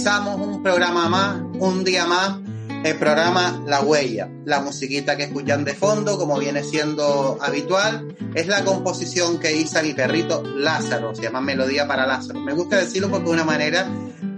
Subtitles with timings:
[0.00, 2.38] empezamos un programa más, un día más,
[2.84, 4.30] el programa La Huella.
[4.46, 9.82] La musiquita que escuchan de fondo, como viene siendo habitual, es la composición que hizo
[9.82, 12.40] mi perrito Lázaro, se llama Melodía para Lázaro.
[12.40, 13.86] Me gusta decirlo porque es una manera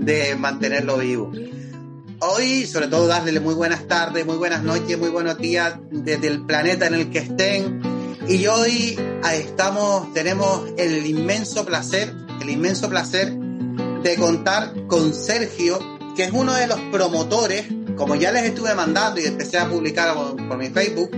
[0.01, 1.31] de mantenerlo vivo.
[2.19, 6.45] Hoy, sobre todo, darle muy buenas tardes, muy buenas noches, muy buenos días desde el
[6.45, 7.81] planeta en el que estén.
[8.27, 8.99] Y hoy
[9.33, 13.42] estamos, tenemos el inmenso placer, el inmenso placer
[14.03, 15.79] de contar con Sergio,
[16.17, 17.67] que es uno de los promotores,
[17.97, 21.11] como ya les estuve mandando y empecé a publicar por, mi Facebook,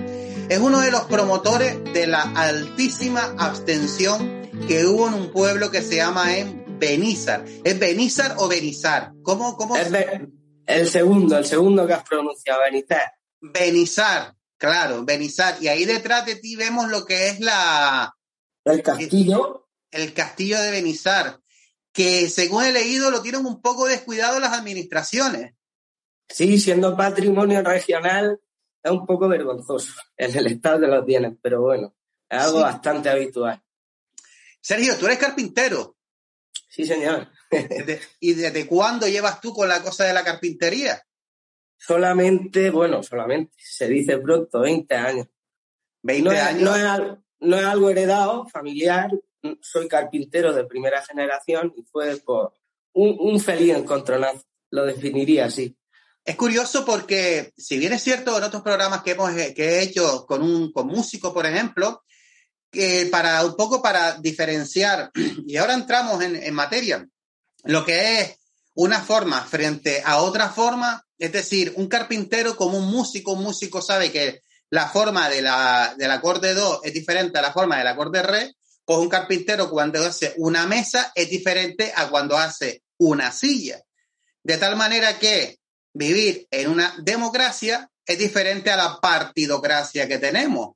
[0.48, 5.80] es uno de los promotores de la altísima abstención que hubo en un pueblo que
[5.80, 7.45] se llama en Benizar.
[7.65, 9.12] ¿Es Benizar o Benizar?
[9.23, 9.77] ¿Cómo, cómo?
[9.77, 9.91] Es
[10.66, 13.15] el segundo, el segundo que has pronunciado, Benizar.
[13.41, 15.57] Benizar, claro, Benizar.
[15.60, 18.15] Y ahí detrás de ti vemos lo que es la...
[18.65, 19.68] El castillo.
[19.90, 21.40] El castillo de Benizar
[21.95, 25.54] que según he leído lo tienen un poco descuidado las administraciones.
[26.28, 28.40] Sí, siendo patrimonio regional
[28.82, 31.95] es un poco vergonzoso en el estado de los bienes, pero bueno,
[32.28, 33.62] es algo bastante habitual.
[34.60, 35.96] Sergio, tú eres carpintero.
[36.68, 37.28] Sí, señor.
[38.20, 41.00] ¿Y desde cuándo llevas tú con la cosa de la carpintería?
[41.76, 45.28] Solamente, bueno, solamente, se dice pronto, 20 años.
[46.02, 47.18] 20 años.
[47.38, 49.12] no es algo heredado, familiar,
[49.60, 52.54] soy carpintero de primera generación y fue por
[52.92, 55.76] un, feliz encontronazo, lo definiría así.
[56.24, 60.24] Es curioso porque, si bien es cierto en otros programas que, hemos, que he hecho
[60.26, 62.02] con un con músico, por ejemplo,
[62.70, 65.10] que para un poco para diferenciar,
[65.47, 67.06] y ahora entramos en, en materia,
[67.65, 68.38] lo que es
[68.75, 73.81] una forma frente a otra forma, es decir, un carpintero como un músico, un músico
[73.81, 77.87] sabe que la forma de la, del acorde do es diferente a la forma del
[77.87, 83.33] acorde re, pues un carpintero cuando hace una mesa es diferente a cuando hace una
[83.33, 83.81] silla.
[84.43, 85.59] De tal manera que
[85.95, 90.75] vivir en una democracia es diferente a la partidocracia que tenemos.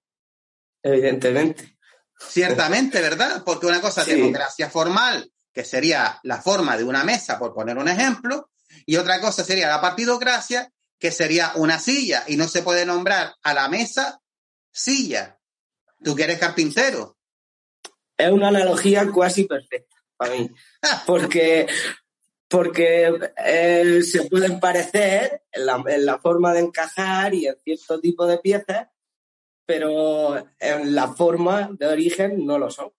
[0.83, 1.77] Evidentemente.
[2.19, 3.43] Ciertamente, ¿verdad?
[3.45, 7.77] Porque una cosa es democracia formal, que sería la forma de una mesa, por poner
[7.77, 8.51] un ejemplo,
[8.87, 13.35] y otra cosa sería la partidocracia, que sería una silla, y no se puede nombrar
[13.43, 14.21] a la mesa
[14.73, 15.39] silla.
[16.03, 17.18] Tú que eres carpintero,
[18.19, 20.51] es una analogía casi perfecta para mí,
[21.07, 21.67] porque,
[22.49, 28.39] porque eh, se pueden parecer en la, forma de encajar y en cierto tipo de
[28.39, 28.89] piezas,
[29.65, 32.91] pero en la forma de origen no lo son.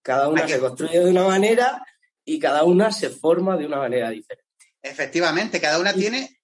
[0.00, 1.84] Cada una se construye de una manera
[2.24, 4.44] y cada una se forma de una manera diferente.
[4.80, 6.40] Efectivamente, cada una tiene...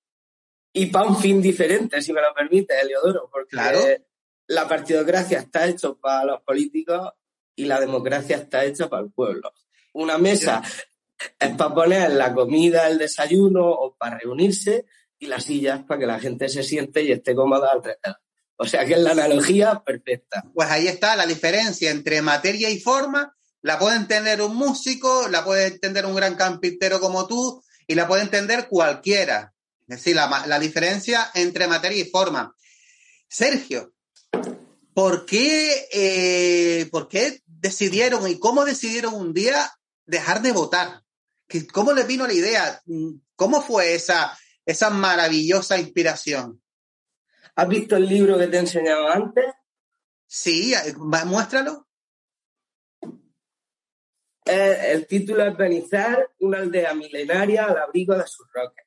[0.72, 4.00] Y para un fin diferente, si me lo permite, Eliodoro, porque
[4.46, 7.12] la partidocracia está hecho para los políticos
[7.54, 9.52] y la democracia está hecha para el pueblo.
[9.92, 10.62] Una mesa
[11.38, 14.86] es para poner la comida, el desayuno o para reunirse
[15.18, 18.20] y las sillas para que la gente se siente y esté cómoda alrededor.
[18.56, 20.44] O sea que es la analogía perfecta.
[20.54, 23.34] Pues ahí está la diferencia entre materia y forma.
[23.62, 28.06] La puede entender un músico, la puede entender un gran campintero como tú y la
[28.06, 29.54] puede entender cualquiera.
[29.88, 32.54] Es decir, la, la diferencia entre materia y forma.
[33.28, 33.92] Sergio,
[34.94, 39.70] ¿por qué, eh, ¿por qué decidieron y cómo decidieron un día
[40.06, 41.02] dejar de votar?
[41.72, 42.82] ¿Cómo les vino la idea?
[43.36, 46.62] ¿Cómo fue esa, esa maravillosa inspiración?
[47.56, 49.44] ¿Has visto el libro que te he enseñado antes?
[50.26, 51.88] Sí, eh, muéstralo.
[54.44, 58.86] Eh, el título es Benizar, una aldea milenaria al abrigo de sus rocas.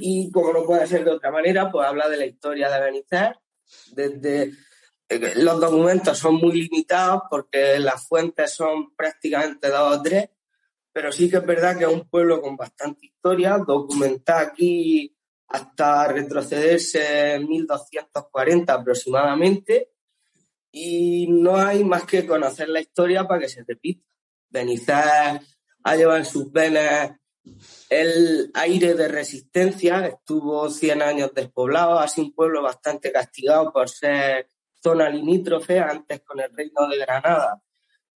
[0.00, 3.40] Y como no puede ser de otra manera, pues habla de la historia de Benizar,
[3.92, 4.52] desde
[5.36, 10.28] los documentos son muy limitados porque las fuentes son prácticamente dos o tres,
[10.92, 15.16] pero sí que es verdad que es un pueblo con bastante historia, documentada aquí
[15.48, 19.90] hasta retrocederse en 1240 aproximadamente,
[20.70, 24.06] y no hay más que conocer la historia para que se repita.
[24.48, 25.40] Benizar
[25.84, 27.12] ha llevado en sus venas
[27.90, 33.90] el aire de resistencia, estuvo 100 años despoblado, ha sido un pueblo bastante castigado por
[33.90, 34.48] ser
[34.82, 37.62] zona limítrofe, antes con el Reino de Granada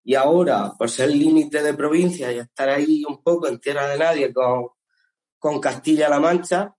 [0.02, 3.98] y ahora por ser límite de provincia y estar ahí un poco en tierra de
[3.98, 4.68] nadie con,
[5.36, 6.72] con Castilla-La Mancha.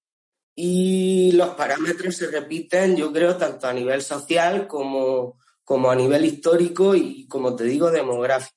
[0.55, 6.25] Y los parámetros se repiten, yo creo, tanto a nivel social como, como a nivel
[6.25, 8.55] histórico y, como te digo, demográfico.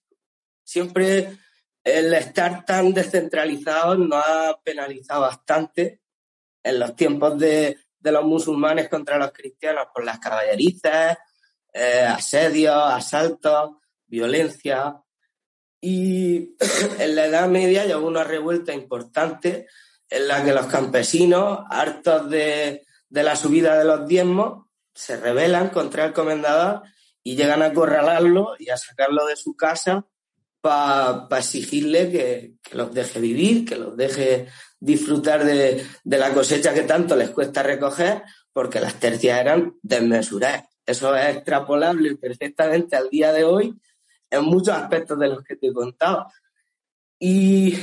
[0.62, 1.36] Siempre
[1.82, 6.00] el estar tan descentralizado nos ha penalizado bastante
[6.62, 11.18] en los tiempos de, de los musulmanes contra los cristianos por las caballerizas,
[11.72, 13.76] eh, asedios, asaltos,
[14.06, 14.96] violencia.
[15.80, 16.56] Y
[16.98, 19.66] en la Edad Media hubo una revuelta importante
[20.08, 26.04] en la que los campesinos, hartos de, la subida de los diezmos, se rebelan contra
[26.06, 26.82] el comendador
[27.22, 30.06] y llegan a acorralarlo y a sacarlo de su casa
[30.60, 34.48] para exigirle que, los deje vivir, que los deje
[34.80, 38.22] disfrutar de, la cosecha que tanto les cuesta recoger,
[38.52, 40.64] porque las tercias eran desmesuradas.
[40.84, 43.78] Eso es extrapolable perfectamente al día de hoy
[44.30, 46.26] en muchos aspectos de los que te he contado.
[47.18, 47.76] Y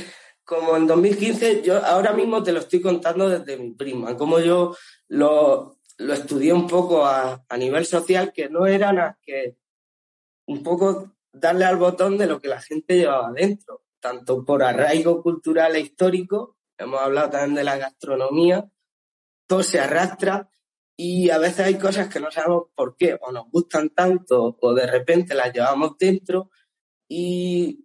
[0.44, 4.76] como en 2015, yo ahora mismo te lo estoy contando desde mi prima, como yo
[5.08, 9.56] lo, estudié un poco a, a, nivel social, que no era nada que
[10.46, 15.22] un poco darle al botón de lo que la gente llevaba dentro, tanto por arraigo
[15.22, 18.66] cultural e histórico, hemos hablado también de la gastronomía,
[19.46, 20.48] todo se arrastra
[20.96, 24.74] y a veces hay cosas que no sabemos por qué, o nos gustan tanto, o
[24.74, 26.50] de repente las llevamos dentro
[27.08, 27.84] y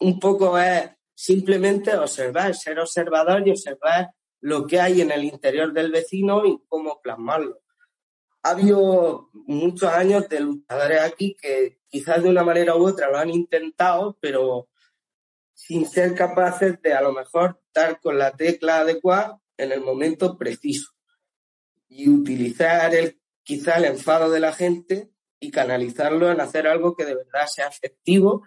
[0.00, 4.10] un poco es simplemente observar, ser observador y observar
[4.40, 7.60] lo que hay en el interior del vecino y cómo plasmarlo.
[8.42, 13.16] Ha habido muchos años de luchadores aquí que quizás de una manera u otra lo
[13.16, 14.68] han intentado, pero
[15.54, 20.36] sin ser capaces de a lo mejor dar con la tecla adecuada en el momento
[20.36, 20.90] preciso
[21.88, 27.04] y utilizar el, quizá el enfado de la gente y canalizarlo en hacer algo que
[27.04, 28.42] de verdad sea efectivo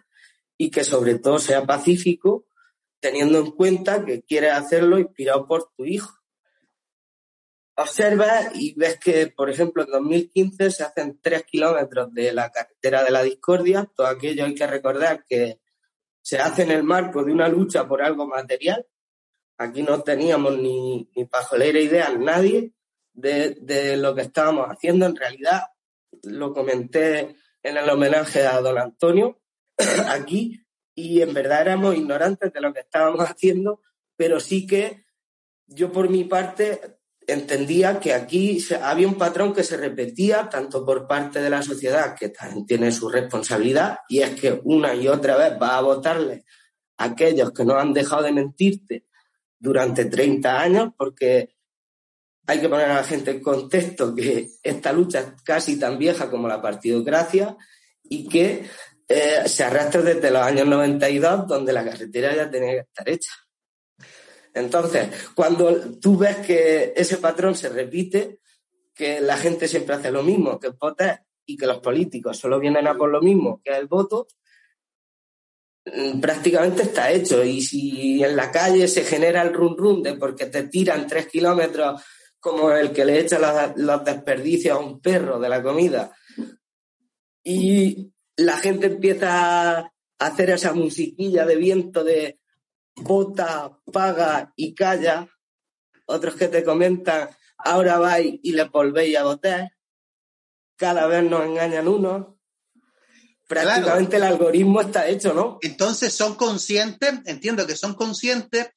[0.58, 2.46] y que sobre todo sea pacífico,
[3.00, 6.14] teniendo en cuenta que quieres hacerlo inspirado por tu hijo.
[7.76, 13.04] Observa y ves que, por ejemplo, en 2015 se hacen tres kilómetros de la carretera
[13.04, 13.88] de la discordia.
[13.96, 15.60] Todo aquello hay que recordar que
[16.28, 18.86] se hace en el marco de una lucha por algo material.
[19.58, 22.74] Aquí no teníamos ni, ni pajolera idea nadie
[23.14, 25.06] de, de lo que estábamos haciendo.
[25.06, 25.62] En realidad,
[26.24, 29.40] lo comenté en el homenaje a don Antonio,
[30.10, 33.82] aquí y en verdad éramos ignorantes de lo que estábamos haciendo,
[34.18, 35.06] pero sí que
[35.66, 36.97] yo por mi parte
[37.28, 42.16] entendía que aquí había un patrón que se repetía tanto por parte de la sociedad,
[42.16, 46.46] que también tiene su responsabilidad, y es que una y otra vez va a votarle
[46.98, 49.06] a aquellos que no han dejado de mentirte
[49.60, 51.58] durante 30 años, porque
[52.48, 56.30] hay que poner a la gente en contexto que esta lucha es casi tan vieja
[56.30, 57.58] como la partidocracia
[58.04, 58.66] y que
[59.10, 63.32] eh, se arrastra desde los años 92, donde la carretera ya tenía que estar hecha.
[64.60, 68.40] Entonces, cuando tú ves que ese patrón se repite,
[68.94, 72.88] que la gente siempre hace lo mismo, que votar y que los políticos solo vienen
[72.88, 74.28] a por lo mismo, que el voto,
[75.86, 77.44] mm, prácticamente está hecho.
[77.44, 81.28] Y si en la calle se genera el run run de porque te tiran tres
[81.28, 82.02] kilómetros
[82.40, 86.12] como el que le echa los, los desperdicios a un perro de la comida,
[87.44, 92.37] y la gente empieza a hacer esa musiquilla de viento de
[92.98, 95.28] vota, paga y calla.
[96.06, 99.72] Otros que te comentan, ahora vais y le volvéis a votar.
[100.76, 102.28] Cada vez nos engañan unos.
[103.48, 105.58] Prácticamente el algoritmo está hecho, ¿no?
[105.62, 108.68] Entonces son conscientes, entiendo que son conscientes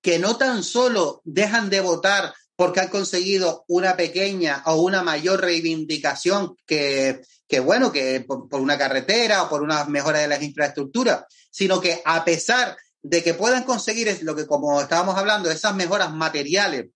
[0.00, 5.42] que no tan solo dejan de votar porque han conseguido una pequeña o una mayor
[5.42, 11.24] reivindicación que, que bueno, que por, una carretera o por una mejora de las infraestructuras,
[11.50, 12.76] sino que a pesar
[13.08, 16.86] de que puedan conseguir lo que, como estábamos hablando, esas mejoras materiales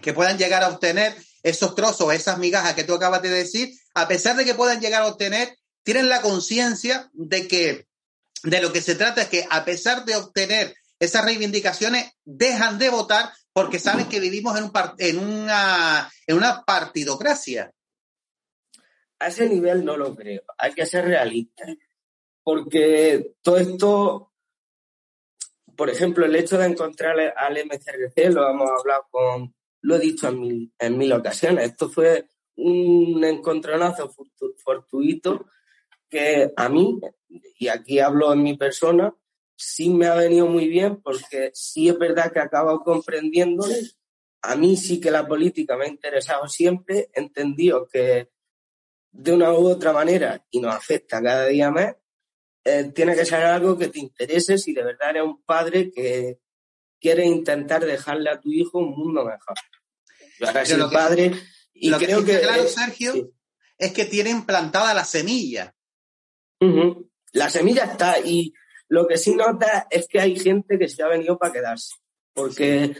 [0.00, 4.08] que puedan llegar a obtener esos trozos, esas migajas que tú acabas de decir, a
[4.08, 7.86] pesar de que puedan llegar a obtener, tienen la conciencia de que
[8.42, 12.88] de lo que se trata es que a pesar de obtener esas reivindicaciones, dejan de
[12.88, 17.70] votar porque saben que vivimos en, un en, una, en una partidocracia.
[19.18, 20.42] A ese nivel no lo creo.
[20.56, 21.76] Hay que ser realistas.
[22.42, 24.33] Porque todo esto,
[25.76, 30.28] por ejemplo, el hecho de encontrar al MCRC, lo hemos hablado con, lo he dicho
[30.28, 34.14] en mil, en mil ocasiones, esto fue un encontronazo
[34.58, 35.46] fortuito
[36.08, 37.00] que a mí,
[37.58, 39.14] y aquí hablo en mi persona,
[39.56, 42.82] sí me ha venido muy bien porque sí es verdad que he acabado.
[44.42, 48.30] A mí sí que la política me ha interesado siempre, he entendido que
[49.10, 51.96] de una u otra manera, y nos afecta cada día más,
[52.64, 56.38] eh, tiene que ser algo que te interese si de verdad eres un padre que
[57.00, 59.56] quiere intentar dejarle a tu hijo un mundo mejor.
[60.40, 61.32] Ahora soy padre
[61.74, 62.40] y creo que...
[62.40, 63.32] claro, Sergio,
[63.76, 65.74] es que tienen plantada la semilla.
[67.32, 68.54] La semilla está y
[68.88, 71.96] lo que sí nota es que hay gente que se ha venido para quedarse.
[72.32, 72.96] Porque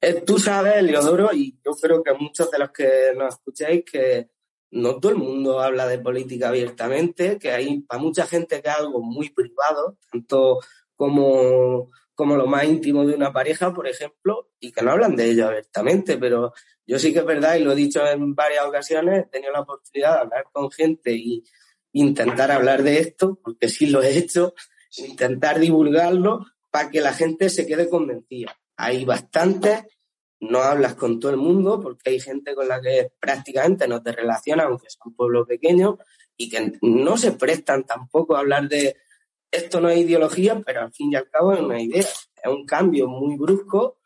[0.00, 4.30] eh, tú sabes, Leodoro, y yo creo que muchos de los que nos escucháis, que
[4.76, 8.76] no todo el mundo habla de política abiertamente, que hay para mucha gente que es
[8.76, 10.60] algo muy privado, tanto
[10.94, 15.30] como como lo más íntimo de una pareja, por ejemplo, y que no hablan de
[15.30, 16.54] ello abiertamente, pero
[16.86, 19.60] yo sí que es verdad, y lo he dicho en varias ocasiones, he tenido la
[19.60, 21.44] oportunidad de hablar con gente y
[21.92, 24.54] intentar hablar de esto, porque sí lo he hecho,
[24.96, 28.58] intentar divulgarlo para que la gente se quede convencida.
[28.78, 29.84] Hay bastantes,
[30.40, 34.12] no hablas con todo el mundo, porque hay gente con la que prácticamente no te
[34.12, 35.98] relacionas, aunque sea un pueblo pequeño,
[36.36, 38.96] y que no se prestan tampoco a hablar de
[39.50, 42.66] esto no es ideología, pero al fin y al cabo es una idea, es un
[42.66, 43.98] cambio muy brusco.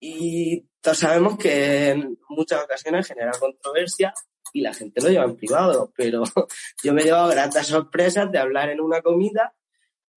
[0.00, 4.12] Y todos sabemos que en muchas ocasiones genera controversia
[4.52, 6.22] y la gente lo lleva en privado, pero
[6.82, 9.54] yo me he llevado gratas sorpresas de hablar en una comida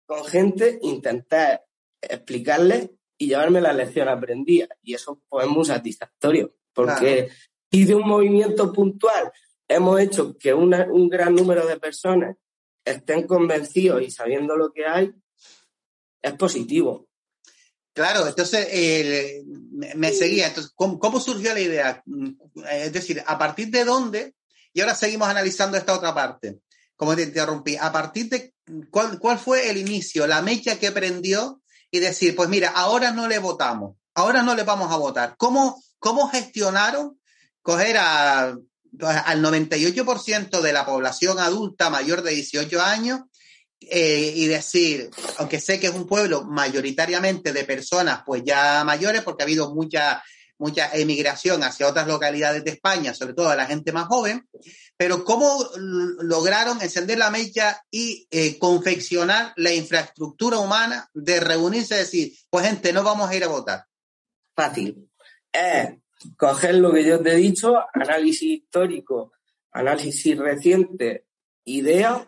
[0.05, 1.65] con gente, intentar
[2.01, 4.69] explicarles y llevarme la lección aprendida.
[4.81, 7.29] Y eso pues, es muy satisfactorio, porque
[7.69, 9.31] y de un movimiento puntual
[9.67, 12.35] hemos hecho que un gran número de personas
[12.83, 15.11] estén convencidos y sabiendo lo que hay,
[16.21, 17.07] es positivo.
[17.93, 19.43] Claro, entonces
[19.95, 20.47] me seguía.
[20.47, 22.03] Entonces, ¿cómo, surgió la idea?
[22.71, 24.35] Es decir, ¿a partir de dónde?
[24.73, 26.61] Y ahora seguimos analizando esta otra parte.
[26.95, 28.53] Como te interrumpí, ¿a partir de
[28.89, 31.58] cuál, cuál fue el inicio, la mecha que prendió
[31.91, 35.35] y decir, pues mira, ahora no le votamos, ahora no le vamos a votar?
[35.37, 37.19] ¿Cómo, cómo gestionaron
[37.61, 38.55] coger a
[39.01, 43.21] al 98% de la población adulta mayor de 18 años
[43.81, 49.21] eh, y decir, aunque sé que es un pueblo mayoritariamente de personas pues ya mayores,
[49.21, 50.23] porque ha habido mucha,
[50.57, 54.47] mucha emigración hacia otras localidades de España, sobre todo a la gente más joven,
[54.99, 55.65] pero ¿cómo
[56.19, 62.65] lograron encender la mecha y eh, confeccionar la infraestructura humana de reunirse y decir, pues
[62.65, 63.85] gente, no vamos a ir a votar?
[64.53, 65.09] Fácil.
[65.53, 66.01] Eh,
[66.35, 69.31] coger lo que yo te he dicho, análisis histórico,
[69.71, 71.27] análisis reciente,
[71.63, 72.27] idea,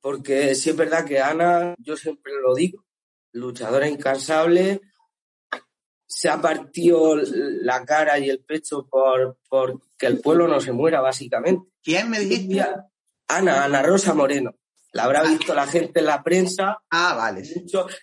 [0.00, 2.82] porque sí es verdad que Ana, yo siempre lo digo,
[3.32, 4.80] luchadora incansable,
[6.10, 9.38] se ha partido la cara y el pecho por,
[9.96, 11.70] que el pueblo no se muera, básicamente.
[11.80, 12.66] ¿Quién me dijiste?
[13.28, 14.56] Ana, Ana Rosa Moreno.
[14.92, 16.82] La habrá visto la gente en la prensa.
[16.90, 17.44] Ah, vale.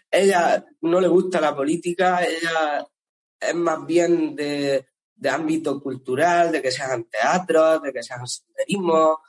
[0.10, 2.88] Ella no le gusta la política, ella
[3.42, 9.20] es más bien de, de ámbito cultural, de que sean teatros, de que sean senderismo,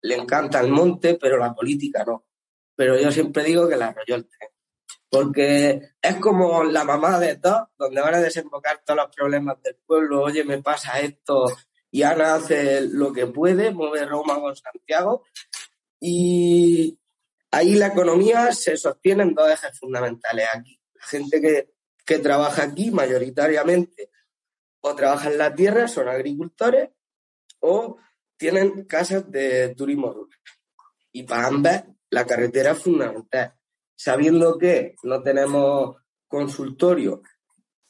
[0.00, 2.24] le encanta el monte, pero la política no.
[2.74, 4.48] Pero yo siempre digo que la arrolló el tren.
[5.12, 9.76] Porque es como la mamá de dos, donde van a desembocar todos los problemas del
[9.84, 10.22] pueblo.
[10.22, 11.44] Oye, me pasa esto.
[11.90, 15.26] Y Ana hace lo que puede, mueve Roma con Santiago.
[16.00, 16.98] Y
[17.50, 20.80] ahí la economía se sostiene en dos ejes fundamentales aquí.
[20.94, 21.74] La gente que,
[22.06, 24.08] que trabaja aquí, mayoritariamente,
[24.80, 26.88] o trabajan la tierra, son agricultores,
[27.60, 27.98] o
[28.38, 30.40] tienen casas de turismo rural.
[31.12, 33.54] Y para ambas, la carretera es fundamental.
[34.04, 37.22] Sabiendo que no tenemos consultorio,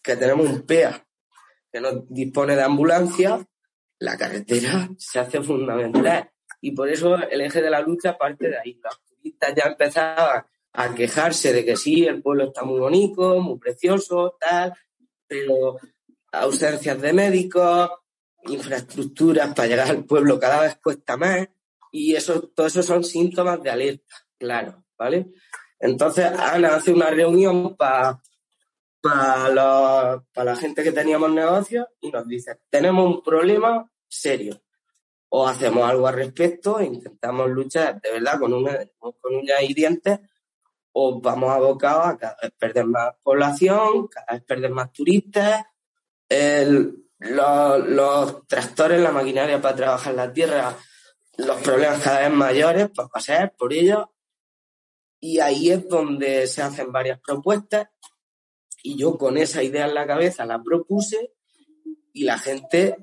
[0.03, 1.07] que tenemos un PEA
[1.73, 3.43] que no dispone de ambulancia,
[3.99, 6.31] la carretera se hace fundamental.
[6.61, 8.79] Y por eso el eje de la lucha parte de ahí.
[8.85, 13.59] Los turistas ya empezaban a quejarse de que sí, el pueblo está muy bonito, muy
[13.59, 14.75] precioso, tal,
[15.27, 15.79] pero
[16.31, 17.91] ausencias de médicos,
[18.45, 21.49] infraestructuras para llegar al pueblo cada vez cuesta más
[21.91, 25.33] y eso, todo eso son síntomas de alerta, claro, ¿vale?
[25.83, 28.23] Entonces Ana hace una reunión para
[29.03, 34.63] para la gente que teníamos negocios y nos dice, tenemos un problema serio.
[35.35, 40.21] O hacemos algo al respecto intentamos luchar de verdad con, una, con uñas y dientes
[40.93, 45.65] o vamos abocados a cada vez perder más población, cada vez perder más turistas,
[47.19, 50.77] los, tractores, la maquinaria para trabajar la tierra,
[51.39, 54.05] los problemas cada vez mayores, pues pasar por ellos.
[55.25, 57.89] Y ahí es donde se hacen varias propuestas.
[58.83, 61.33] Y yo con esa idea en la cabeza la propuse
[62.13, 62.97] y la gente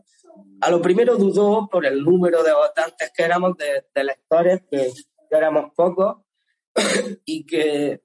[0.60, 4.92] a lo primero dudó por el número de votantes que éramos, de, de lectores, que,
[5.32, 6.18] éramos pocos
[7.24, 8.02] y que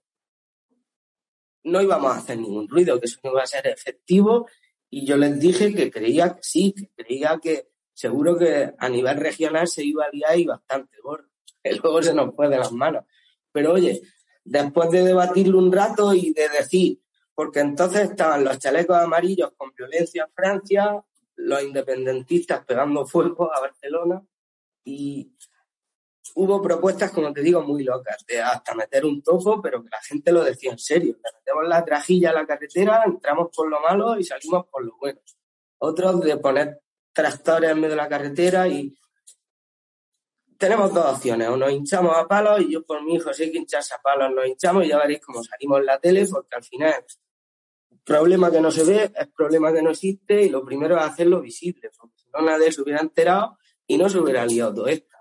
[1.65, 4.47] no íbamos a hacer ningún ruido, que eso no iba a ser efectivo
[4.89, 9.17] y yo les dije que creía que sí, que creía que seguro que a nivel
[9.17, 11.29] regional se iba a liar y bastante gordo,
[11.65, 13.05] que luego se nos fue de las manos.
[13.55, 14.03] Pero oye,
[14.45, 17.01] después de debatirlo un rato y de decir,
[17.37, 21.05] porque entonces estaban los chalecos amarillos con violencia en Francia,
[21.37, 24.21] los independentistas pegando fuego a Barcelona
[24.83, 25.33] y
[26.35, 30.03] hubo propuestas, como te digo, muy locas, de hasta meter un topo, pero que la
[30.03, 31.15] gente lo decía en serio.
[31.23, 34.97] Le metemos la trajilla a la carretera, entramos por lo malo y salimos por lo
[34.99, 35.21] bueno.
[35.79, 36.81] Otros de poner
[37.13, 38.93] tractores en medio de la carretera y
[40.59, 41.49] tenemos dos opciones.
[41.49, 44.33] O nos hinchamos a palos y yo por mi hijo sé que hincharse a palos
[44.35, 47.05] nos hinchamos y ya veréis cómo salimos en la tele porque al final
[48.05, 51.41] problema que no se ve es problema que no existe y lo primero es hacerlo
[51.41, 55.17] visible, porque si no nadie se hubiera enterado y no se hubiera liado todo esto.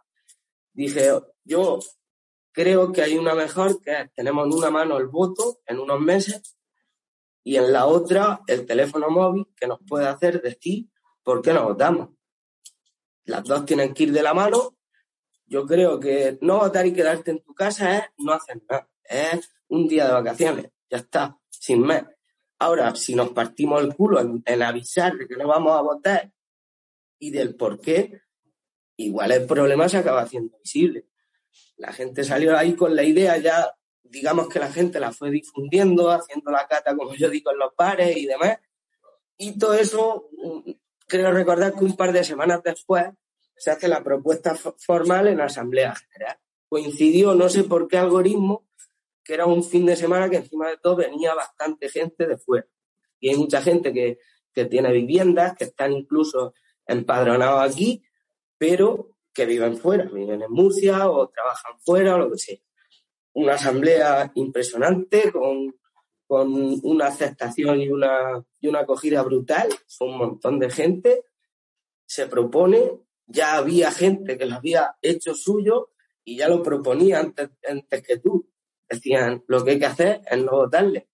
[0.74, 1.10] Dije,
[1.44, 1.80] yo
[2.52, 6.58] creo que hay una mejor que tenemos en una mano el voto en unos meses
[7.44, 10.88] y en la otra el teléfono móvil que nos puede hacer decir
[11.24, 12.10] por qué no votamos.
[13.26, 14.78] Las dos tienen que ir de la mano.
[15.46, 18.90] Yo creo que no votar y quedarte en tu casa es no hacer nada.
[19.04, 20.72] Es un día de vacaciones.
[20.90, 22.04] Ya está, sin mes.
[22.60, 26.32] Ahora, si nos partimos el culo en, avisar de que no vamos a votar
[27.20, 28.22] y del por qué,
[28.98, 31.08] igual el problema se acaba haciendo visible.
[31.78, 36.10] La gente salió ahí con la idea ya, digamos que la gente la fue difundiendo,
[36.10, 38.60] haciendo la cata, como yo digo, en los bares y demás.
[39.38, 40.72] Y todo eso, mm,
[41.08, 43.08] creo recordar que un par de semanas después
[43.56, 46.38] se hace la propuesta formal en la Asamblea General.
[46.68, 48.68] Coincidió, no sé por qué algoritmo,
[49.24, 52.68] que era un fin de semana que encima de todo venía bastante gente de fuera.
[53.20, 54.20] Y hay mucha gente que,
[54.54, 56.54] que tiene viviendas, que están incluso
[56.86, 58.04] empadronados aquí,
[58.58, 62.58] pero que viven fuera, viven en Murcia o trabajan fuera o lo que sea.
[63.34, 65.76] Una asamblea impresionante con,
[66.28, 71.26] con una aceptación y una, y una acogida brutal, son un montón de gente,
[72.06, 72.92] se propone,
[73.26, 75.92] ya había gente que lo había hecho suyo
[76.24, 77.50] y ya lo proponía antes,
[78.06, 78.50] que tú.
[78.88, 81.10] Decían, lo que hay que hacer es no votarle.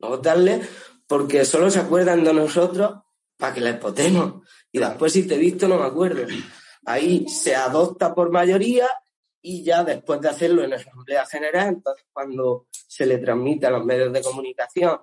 [0.00, 0.60] No votarle
[1.06, 3.02] porque solo se acuerdan de nosotros
[3.36, 4.46] para que les votemos.
[4.72, 6.26] Y después si te he visto no me acuerdo.
[6.84, 8.88] Ahí se adopta por mayoría
[9.40, 13.84] y ya después de hacerlo en Asamblea General, entonces cuando se le transmite a los
[13.84, 15.00] medios de comunicación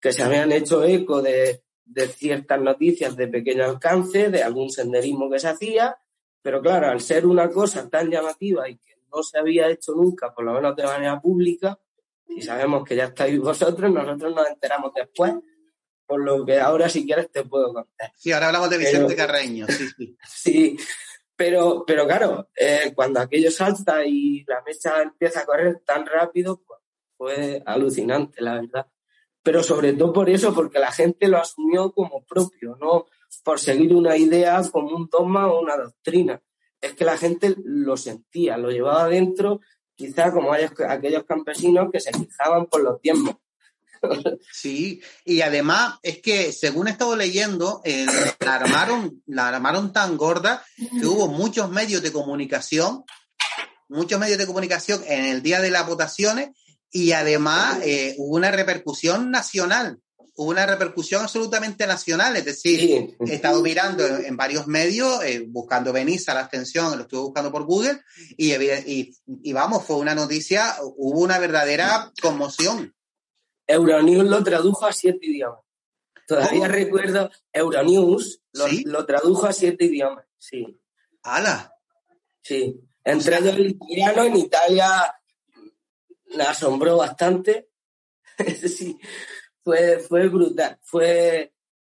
[0.00, 5.28] que se habían hecho eco de, de ciertas noticias de pequeño alcance, de algún senderismo
[5.28, 5.98] que se hacía,
[6.40, 10.32] pero claro, al ser una cosa tan llamativa y que no se había hecho nunca,
[10.32, 11.78] por lo menos de manera pública,
[12.28, 15.34] y sabemos que ya estáis vosotros, nosotros nos enteramos después,
[16.06, 18.12] por lo que ahora si quieres te puedo contar.
[18.16, 20.16] Sí, ahora hablamos de Vicente Carreño, sí, sí.
[20.28, 20.76] sí,
[21.34, 26.62] pero, pero claro, eh, cuando aquello salta y la mecha empieza a correr tan rápido,
[26.64, 26.80] pues
[27.16, 28.86] fue alucinante, la verdad.
[29.42, 33.06] Pero sobre todo por eso, porque la gente lo asumió como propio, no
[33.44, 36.42] por seguir una idea como un dogma o una doctrina
[36.80, 39.60] es que la gente lo sentía, lo llevaba adentro,
[39.94, 43.36] quizá como aquellos campesinos que se fijaban por los tiempos.
[44.50, 50.64] Sí, y además es que según he estado leyendo, la, armaron, la armaron tan gorda
[50.74, 53.04] que hubo muchos medios de comunicación,
[53.90, 56.48] muchos medios de comunicación en el día de las votaciones
[56.90, 60.00] y además eh, hubo una repercusión nacional
[60.40, 65.92] hubo una repercusión absolutamente nacional, es decir, he estado mirando en, varios medios, eh, buscando
[65.92, 68.00] Benissa, la extensión, lo estuve buscando por Google,
[68.38, 68.54] y,
[69.26, 72.94] y, vamos, fue una noticia, hubo una verdadera conmoción.
[73.66, 75.60] Euronews lo tradujo a siete idiomas.
[76.26, 78.40] Todavía recuerdo, Euronews
[78.86, 80.80] lo, tradujo a siete idiomas, sí.
[81.22, 81.74] ¡Hala!
[82.42, 82.80] Sí.
[83.04, 85.19] Entre ellos el italiano, en Italia
[86.36, 87.70] me asombró bastante.
[88.68, 88.98] sí
[89.64, 91.52] fue, fue brutal, fue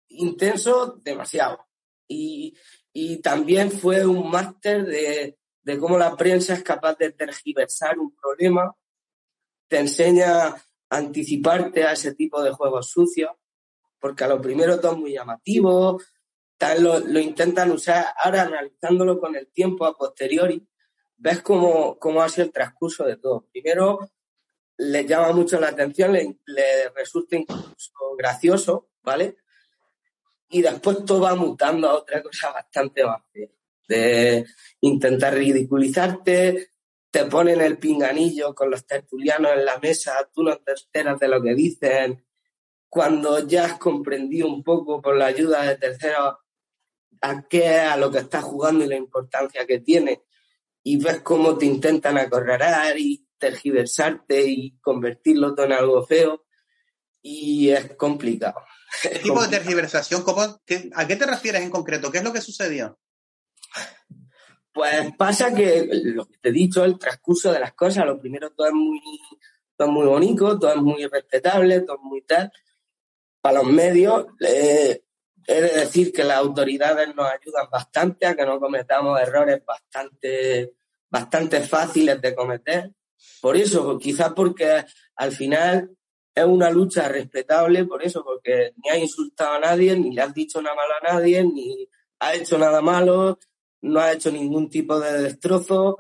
[0.10, 1.68] intenso demasiado.
[2.08, 2.54] Y,
[3.24, 5.38] también fue un máster de,
[5.80, 8.76] cómo la prensa es capaz de tergiversar un problema,
[9.70, 13.32] te enseña a anticiparte a ese tipo de juegos sucios,
[13.98, 16.02] porque a lo primero todo es muy llamativo,
[16.58, 20.68] tal lo, lo, intentan usar, ahora analizándolo con el tiempo a posteriori,
[21.16, 23.48] ves cómo, cómo ha sido el transcurso de todo.
[23.54, 24.00] Primero,
[24.78, 29.38] le llama mucho la atención, le, resulta incluso gracioso, ¿vale?
[30.50, 33.22] Y después todo va mutando a otra cosa bastante más
[33.88, 34.46] de
[34.82, 36.72] intentar ridiculizarte,
[37.12, 41.28] te ponen el pinganillo con los tertulianos en la mesa, tú no te enteras de
[41.28, 42.26] lo que dicen,
[42.90, 46.36] cuando ya has comprendido un poco por la ayuda de terceros
[47.22, 50.24] a qué a lo que estás jugando y la importancia que tiene,
[50.84, 56.46] y ves cómo te intentan acorralar y tergiversarte y convertirlo todo en algo feo
[57.22, 58.62] y es complicado.
[59.02, 60.24] ¿Qué tipo de tergiversación?
[60.96, 62.12] ¿A qué te refieres en concreto?
[62.12, 62.98] ¿Qué es lo que sucedió?
[64.74, 68.52] Pues pasa que lo que te he dicho, el transcurso de las cosas, lo primero
[68.52, 69.02] todo es muy,
[69.76, 72.52] todo es muy bonito, todo es muy respetable, todo es muy tal.
[73.42, 75.04] Para los medios, eh,
[75.48, 80.76] he de decir que las autoridades nos ayudan bastante a que no cometamos errores bastante,
[81.10, 82.92] bastante fáciles de cometer.
[83.42, 85.92] Por eso, quizás porque al final
[86.34, 90.34] es una lucha respetable, por eso, porque ni ha insultado a nadie, ni le has
[90.34, 91.88] dicho nada malo a nadie, ni
[92.20, 93.40] ha hecho nada malo,
[93.82, 95.98] no ha hecho ningún tipo de destrozo.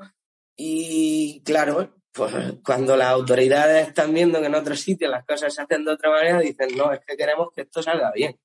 [0.55, 5.61] Y claro, pues cuando las autoridades están viendo que en otros sitios las cosas se
[5.61, 8.39] hacen de otra manera, dicen, no, es que queremos que esto salga bien.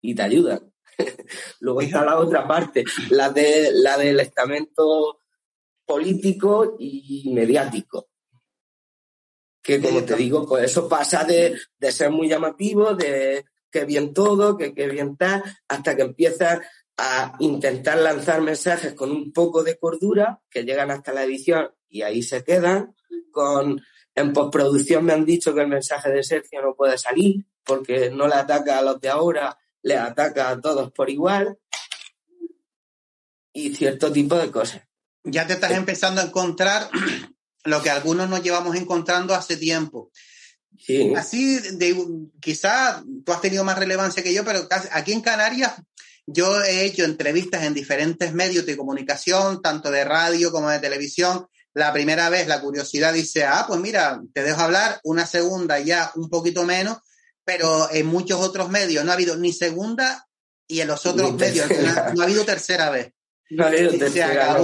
[0.00, 0.72] Y te ayudan.
[1.60, 5.20] Luego está la otra parte, la, de, la del estamento
[5.84, 8.08] político y mediático.
[9.66, 14.14] Que como te digo, pues eso pasa de, de ser muy llamativo, de que bien
[14.14, 16.60] todo, que, que bien tal, hasta que empiezas
[16.96, 22.02] a intentar lanzar mensajes con un poco de cordura que llegan hasta la edición y
[22.02, 22.94] ahí se quedan.
[23.32, 23.82] Con,
[24.14, 28.28] en postproducción me han dicho que el mensaje de Sergio no puede salir porque no
[28.28, 31.58] le ataca a los de ahora, le ataca a todos por igual
[33.52, 34.82] y cierto tipo de cosas.
[35.24, 36.88] Ya te estás empezando a encontrar
[37.66, 40.10] lo que algunos nos llevamos encontrando hace tiempo.
[40.78, 41.12] Sí.
[41.16, 41.96] Así, de,
[42.40, 45.72] quizá tú has tenido más relevancia que yo, pero aquí en Canarias
[46.26, 51.46] yo he hecho entrevistas en diferentes medios de comunicación, tanto de radio como de televisión.
[51.72, 56.10] La primera vez la curiosidad dice, ah, pues mira, te dejo hablar, una segunda ya
[56.16, 56.98] un poquito menos,
[57.44, 60.26] pero en muchos otros medios no ha habido ni segunda
[60.66, 61.68] y en los otros medios
[62.14, 63.12] no, ha habido tercera vez.
[63.58, 64.58] Habido tercera,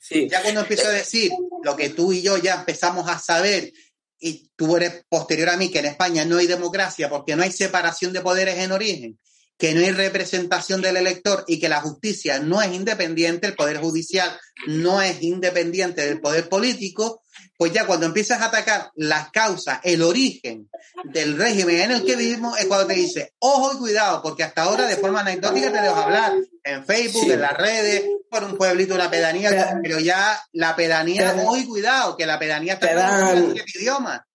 [0.00, 1.30] Sí, Ya cuando empiezo a decir
[1.62, 3.72] lo que tú y yo ya empezamos a saber
[4.18, 7.52] y tú eres posterior a mí, que en España no hay democracia porque no hay
[7.52, 9.18] separación de poderes en origen
[9.62, 13.76] que no hay representación del elector y que la justicia no es independiente, el Poder
[13.76, 14.36] Judicial
[14.66, 17.22] no es independiente del Poder Político,
[17.56, 20.68] pues ya cuando empiezas a atacar las causas, el origen
[21.04, 24.62] del régimen en el que vivimos, es cuando te dice, ojo y cuidado, porque hasta
[24.62, 26.32] ahora de forma anecdótica te dejo hablar
[26.64, 31.56] en Facebook, en las redes, por un pueblito, una pedanía, pero ya la pedanía, ojo
[31.56, 34.26] y cuidado, que la pedanía está en el idioma.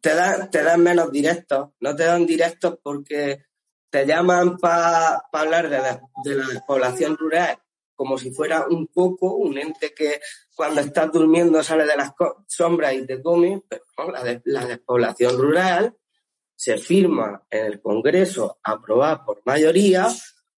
[0.00, 3.44] Te dan, te dan menos directos, no te dan directos porque
[3.90, 7.58] te llaman para hablar de la, de la despoblación rural
[8.00, 10.22] como si fuera un poco un ente que
[10.56, 12.12] cuando estás durmiendo sale de las
[12.46, 15.94] sombras y te come, pero la, la despoblación rural
[16.56, 20.08] se firma en el Congreso aprobada por mayoría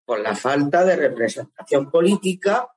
[0.04, 2.68] por la falta de representación política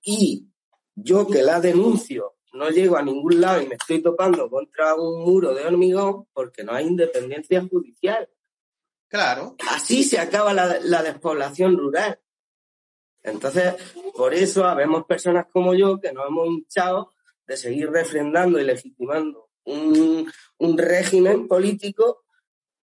[0.00, 0.48] y
[0.94, 5.22] yo que la denuncio no llego a ningún lado y me estoy topando contra un
[5.22, 8.26] muro de hormigón porque no hay independencia judicial.
[9.12, 9.56] Claro.
[9.68, 12.18] Así se acaba la, despoblación rural.
[13.22, 13.74] Entonces,
[14.14, 17.12] por eso habemos personas como yo que nos hemos hinchado
[17.46, 22.24] de seguir refrendando y legitimando un, un régimen político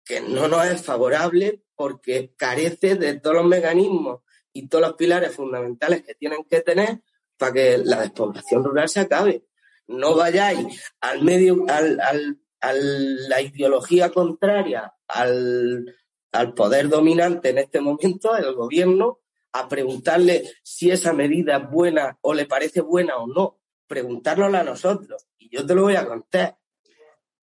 [0.04, 4.20] que no nos es favorable porque carece de todos los mecanismos
[4.52, 7.00] y todos los pilares fundamentales que tienen que tener
[7.36, 9.46] para que la despoblación rural se acabe.
[9.86, 15.94] No vayáis al medio, al, al, a la ideología contraria, al,
[16.32, 19.21] al poder dominante en este momento, el gobierno,
[19.52, 23.58] a preguntarle si esa medida es buena o le parece buena o no.
[23.86, 25.26] Preguntárnosla a nosotros.
[25.38, 26.56] Y yo te lo voy a contar.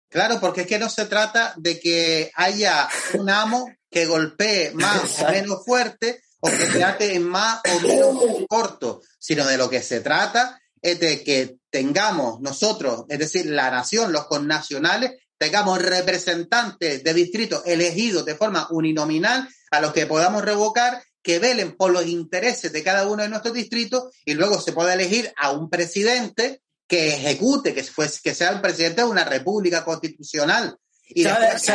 [0.09, 5.21] Claro, porque es que no se trata de que haya un amo que golpee más
[5.21, 9.81] o menos fuerte o que trate en más o menos corto, sino de lo que
[9.81, 17.03] se trata es de que tengamos nosotros, es decir, la nación, los connacionales, tengamos representantes
[17.03, 22.07] de distritos elegidos de forma uninominal a los que podamos revocar, que velen por los
[22.07, 26.61] intereses de cada uno de nuestros distritos y luego se pueda elegir a un presidente
[26.87, 27.83] que ejecute, que,
[28.23, 30.79] que sea el presidente de una república constitucional.
[31.09, 31.67] Y ¿Sabes,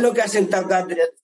[0.00, 0.68] lo que ha sentado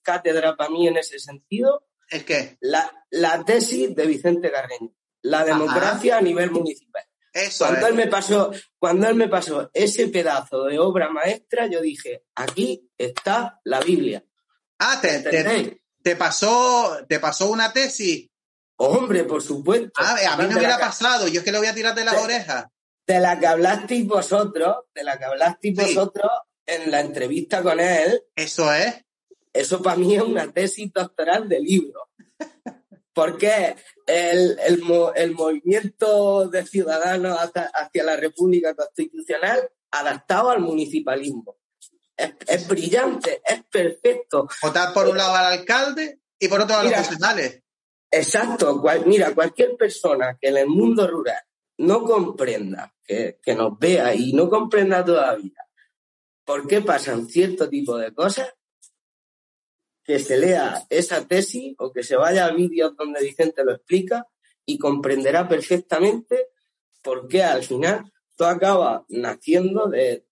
[0.01, 1.85] cátedra, para mí en ese sentido?
[2.09, 2.57] ¿El qué?
[2.61, 7.03] La, la tesis de Vicente Carreño, la democracia a nivel municipal
[7.57, 12.23] cuando, él me pasó, cuando él me pasó ese pedazo de obra maestra, yo dije,
[12.35, 14.23] aquí está la Biblia.
[14.79, 15.81] Ah, te, te,
[16.15, 18.29] pasó, te pasó una tesis.
[18.77, 19.91] Hombre, por supuesto.
[19.95, 22.05] Ah, a mí no me ha pasado, yo es que lo voy a tirar de
[22.05, 22.67] las orejas.
[23.05, 26.29] De la que hablasteis vosotros, de la que hablasteis vosotros
[26.65, 28.21] en la entrevista con él.
[28.35, 29.03] Eso es.
[29.53, 32.09] Eso para mí es una tesis doctoral de libro.
[33.13, 34.59] Porque el,
[35.15, 41.57] el, movimiento de ciudadanos hacia, la República Constitucional adaptado al municipalismo.
[42.17, 44.47] Es, brillante, es perfecto.
[44.61, 47.61] Votar por un lado al alcalde y por otro a los profesionales.
[48.09, 48.83] Exacto.
[49.05, 51.41] mira, cualquier persona que en el mundo rural
[51.77, 55.67] no comprenda, que, que nos vea y no comprenda todavía
[56.47, 58.53] por qué pasan cierto tipo de cosas,
[60.01, 64.25] que se lea esa tesis o que se vaya a vídeos donde Vicente lo explica
[64.65, 66.47] y comprenderá perfectamente
[67.03, 70.25] por qué al final todo acaba naciendo de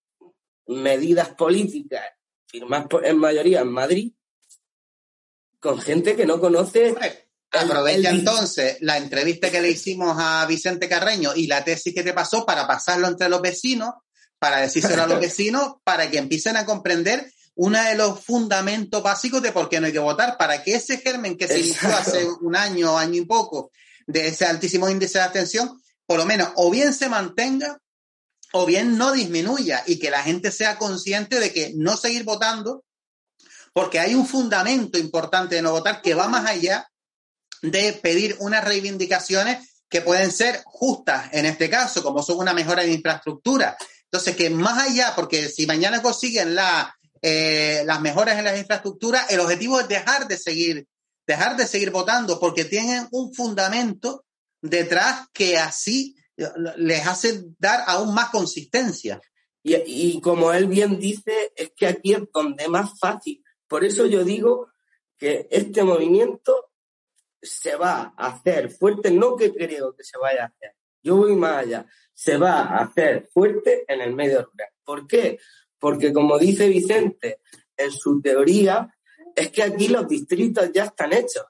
[0.67, 2.03] medidas políticas
[2.47, 4.13] firmadas en mayoría en Madrid
[5.59, 6.95] con gente que no conoce
[7.51, 12.13] Aprovecha entonces la entrevista que le hicimos a Vicente Carreño y la tesis que te
[12.13, 13.93] pasó para pasarlo entre los vecinos,
[14.39, 19.41] para decírselo a los vecinos, para que empiecen a comprender uno de los fundamentos básicos
[19.41, 22.27] de por qué no hay que votar, para que ese germen que se inició hace
[22.41, 23.71] un año, año y poco,
[24.07, 27.79] de ese altísimo índice de abstención, por lo menos o bien se mantenga
[28.57, 32.85] o bien no disminuya y que la gente sea consciente de que no seguir votando,
[33.73, 36.89] porque hay un fundamento importante de no votar que va más allá
[37.61, 42.83] de pedir unas reivindicaciones que pueden ser justas en este caso, como son una mejora
[42.83, 43.75] de infraestructura.
[44.05, 46.55] Entonces, que más allá, porque si mañana consiguen
[47.21, 50.87] eh, las mejoras en las infraestructuras, el objetivo es dejar de seguir,
[51.27, 54.23] dejar de seguir votando, porque tienen un fundamento
[54.61, 56.15] detrás que así
[56.77, 59.21] les hace dar aún más consistencia.
[59.63, 63.43] Y, y como él bien dice, es que aquí es donde más fácil.
[63.67, 64.69] Por eso yo digo
[65.17, 66.71] que este movimiento
[67.41, 71.35] se va a hacer fuerte, no que creo que se vaya a hacer, yo voy
[71.35, 74.69] más allá, se va a hacer fuerte en el medio rural.
[74.83, 75.39] ¿Por qué?
[75.79, 77.41] Porque como dice Vicente
[77.77, 78.91] en su teoría,
[79.35, 81.45] es que aquí los distritos ya están hechos.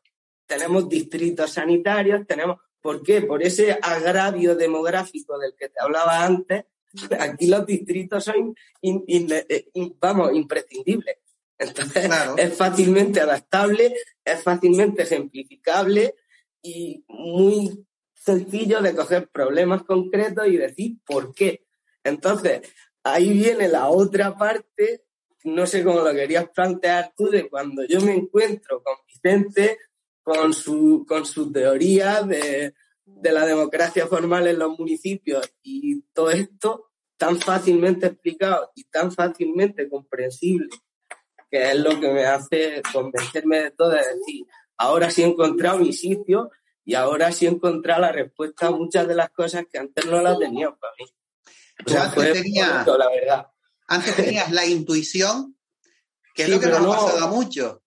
[0.45, 2.57] Tenemos distritos sanitarios, tenemos...
[2.85, 3.23] ¿Por qué?
[3.23, 6.65] Por ese agravio demográfico del que te hablaba antes,
[7.19, 9.65] aquí los distritos son, eh,
[9.99, 11.17] vamos, imprescindibles.
[11.57, 13.91] Entonces, es fácilmente adaptable,
[14.23, 16.13] es fácilmente ejemplificable
[16.61, 21.65] y muy sencillo de coger problemas concretos y decir por qué.
[22.03, 22.71] Entonces,
[23.03, 25.05] ahí viene la otra parte,
[25.43, 29.79] no sé cómo lo querías plantear tú, de cuando yo me encuentro con Vicente,
[30.25, 32.73] con su, con su teoría de,
[33.05, 39.11] de la democracia formal en los municipios y todo esto tan fácilmente explicado y tan
[39.11, 40.69] fácilmente comprensible
[41.51, 44.45] que es lo que me hace convencerme de todo, es decir,
[44.77, 46.49] ahora sí he encontrado mi sitio
[46.83, 50.21] y ahora sí he encontrado la respuesta a muchas de las cosas que antes no
[50.21, 51.05] las tenía para mí.
[51.85, 52.43] O sea, antes,
[52.97, 53.47] la verdad.
[53.87, 55.55] antes tenías la intuición,
[56.33, 57.77] que es lo que nos ha pasado a muchos.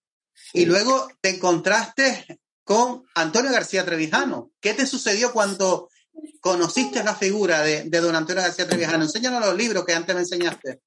[0.52, 4.52] Y luego te encontraste con Antonio García Trevijano.
[4.60, 5.88] ¿Qué te sucedió cuando
[6.40, 9.04] conociste la figura de, don Antonio García Trevijano?
[9.04, 10.82] Enséñanos los libros que antes me enseñaste.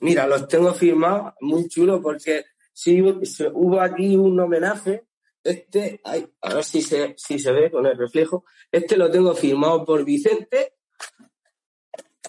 [0.00, 5.04] Mira, los tengo firmados, muy chulo, porque sí, hubo aquí un homenaje.
[5.42, 8.44] Este, a ver si se, si se ve con el reflejo.
[8.70, 10.74] Este lo tengo firmado por Vicente.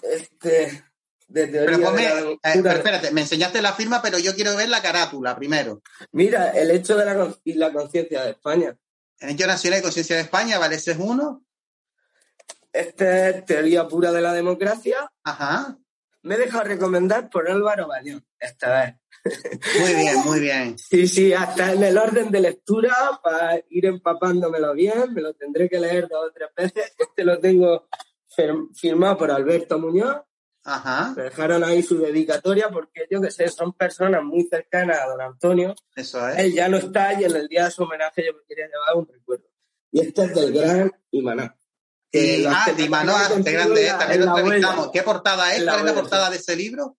[0.02, 0.84] Este,
[1.30, 1.76] de teoría
[2.18, 5.82] eh, espérate, me enseñaste la firma, pero yo quiero ver la carátula primero.
[6.12, 8.76] Mira, el hecho de la, la conciencia de España.
[9.18, 10.76] El hecho nacional y conciencia de España, ¿vale?
[10.76, 11.44] Ese es uno.
[12.72, 15.10] Este es teoría pura de la democracia.
[15.24, 15.78] Ajá
[16.22, 18.94] me he dejado recomendar por Álvaro Bañón esta vez.
[19.78, 20.76] Muy bien, muy bien.
[20.78, 25.68] Sí, sí, hasta en el orden de lectura, para ir empapándomelo bien, me lo tendré
[25.68, 26.92] que leer dos o tres veces.
[26.98, 27.86] Este lo tengo
[28.74, 30.16] firmado por Alberto Muñoz.
[30.64, 31.14] Ajá.
[31.16, 35.20] Me dejaron ahí su dedicatoria porque yo que sé, son personas muy cercanas a don
[35.20, 35.74] Antonio.
[35.96, 36.38] Eso es.
[36.38, 38.96] Él ya no está y en el día de su homenaje yo me quería llevar
[38.96, 39.46] un recuerdo.
[39.92, 41.56] Y este es del gran Imaná.
[42.48, 44.90] Ah, grande, eh, también lo entrevistamos.
[44.92, 45.62] ¿Qué portada es?
[45.62, 46.96] ¿Cuál es la portada de ese libro?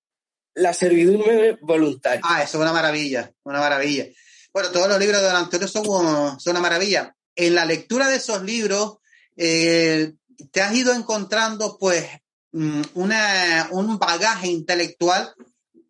[0.54, 2.22] La servidumbre voluntaria.
[2.24, 4.08] Ah, eso es una maravilla, una maravilla.
[4.54, 7.16] Bueno, todos los libros de Don Antonio son, son una maravilla.
[7.36, 8.98] En la lectura de esos libros,
[9.36, 10.14] eh,
[10.52, 12.06] te has ido encontrando, pues,
[12.54, 15.34] una, un bagaje intelectual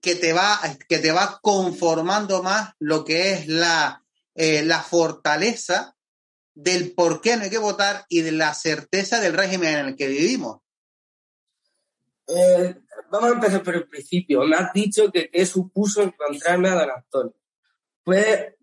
[0.02, 4.04] que te va, que te va conformando más lo que es la,
[4.36, 5.96] eh, la fortaleza
[6.54, 9.96] del por qué no hay que votar y de la certeza del régimen en el
[9.96, 10.62] que vivimos.
[12.28, 12.76] Eh,
[13.12, 14.44] vamos a empezar por el principio.
[14.44, 17.36] Me has dicho que qué supuso encontrarme a don Antonio.
[18.04, 18.58] Fue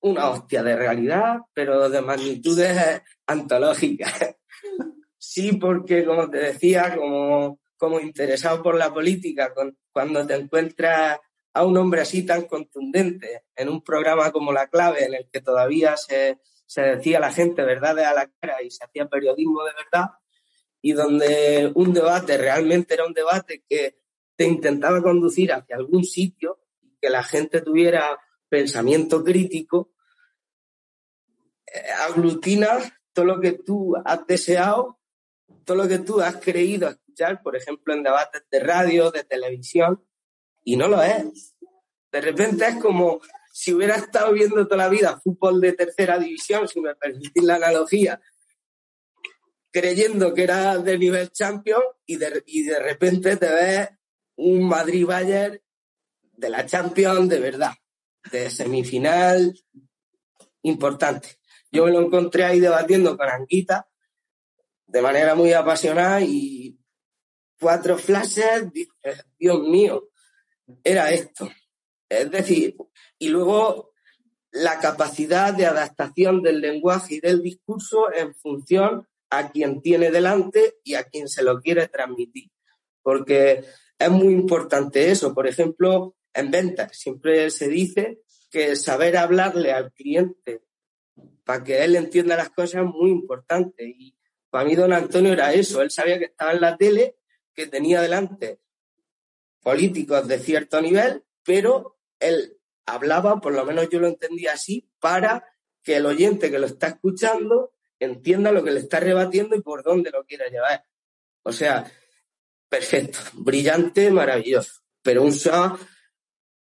[0.00, 4.12] una hostia de realidad, pero de magnitudes antológicas.
[5.30, 9.54] sí, porque como te decía, como, como interesado por la política,
[9.92, 11.20] cuando te encuentras
[11.54, 15.40] a un hombre así tan contundente en un programa como La Clave, en el que
[15.40, 19.72] todavía se, se decía la gente verdades a la cara y se hacía periodismo de
[19.74, 20.10] verdad,
[20.82, 24.00] y donde un debate realmente era un debate que
[24.34, 26.58] te intentaba conducir hacia algún sitio,
[27.00, 29.92] que la gente tuviera pensamiento crítico,
[31.72, 32.80] eh, aglutina
[33.12, 34.99] todo lo que tú has deseado,
[35.64, 40.04] todo lo que tú has creído escuchar, por ejemplo, en debates de radio, de televisión,
[40.64, 41.54] y no lo es.
[42.10, 43.20] De repente es como
[43.52, 47.56] si hubiera estado viendo toda la vida fútbol de tercera división, si me permitís la
[47.56, 48.20] analogía,
[49.70, 53.88] creyendo que era de nivel champion y de, y de repente te ves
[54.36, 55.60] un Madrid-Bayern
[56.32, 57.72] de la Champions de verdad,
[58.32, 59.54] de semifinal
[60.62, 61.38] importante.
[61.70, 63.89] Yo me lo encontré ahí debatiendo con Anguita
[64.90, 66.78] de manera muy apasionada y
[67.60, 68.64] cuatro flashes,
[69.38, 70.08] Dios mío,
[70.82, 71.48] era esto.
[72.08, 72.76] Es decir,
[73.18, 73.92] y luego
[74.50, 80.78] la capacidad de adaptación del lenguaje y del discurso en función a quien tiene delante
[80.82, 82.50] y a quien se lo quiere transmitir.
[83.02, 83.64] Porque
[83.98, 85.32] es muy importante eso.
[85.32, 90.64] Por ejemplo, en ventas siempre se dice que saber hablarle al cliente
[91.44, 93.84] para que él entienda las cosas es muy importante.
[93.86, 94.16] Y
[94.50, 95.80] para mí don Antonio era eso.
[95.80, 97.16] Él sabía que estaba en la tele,
[97.54, 98.60] que tenía delante
[99.62, 105.46] políticos de cierto nivel, pero él hablaba, por lo menos yo lo entendía así, para
[105.82, 109.82] que el oyente que lo está escuchando entienda lo que le está rebatiendo y por
[109.82, 110.84] dónde lo quiere llevar.
[111.42, 111.90] O sea,
[112.68, 115.78] perfecto, brillante, maravilloso, pero un show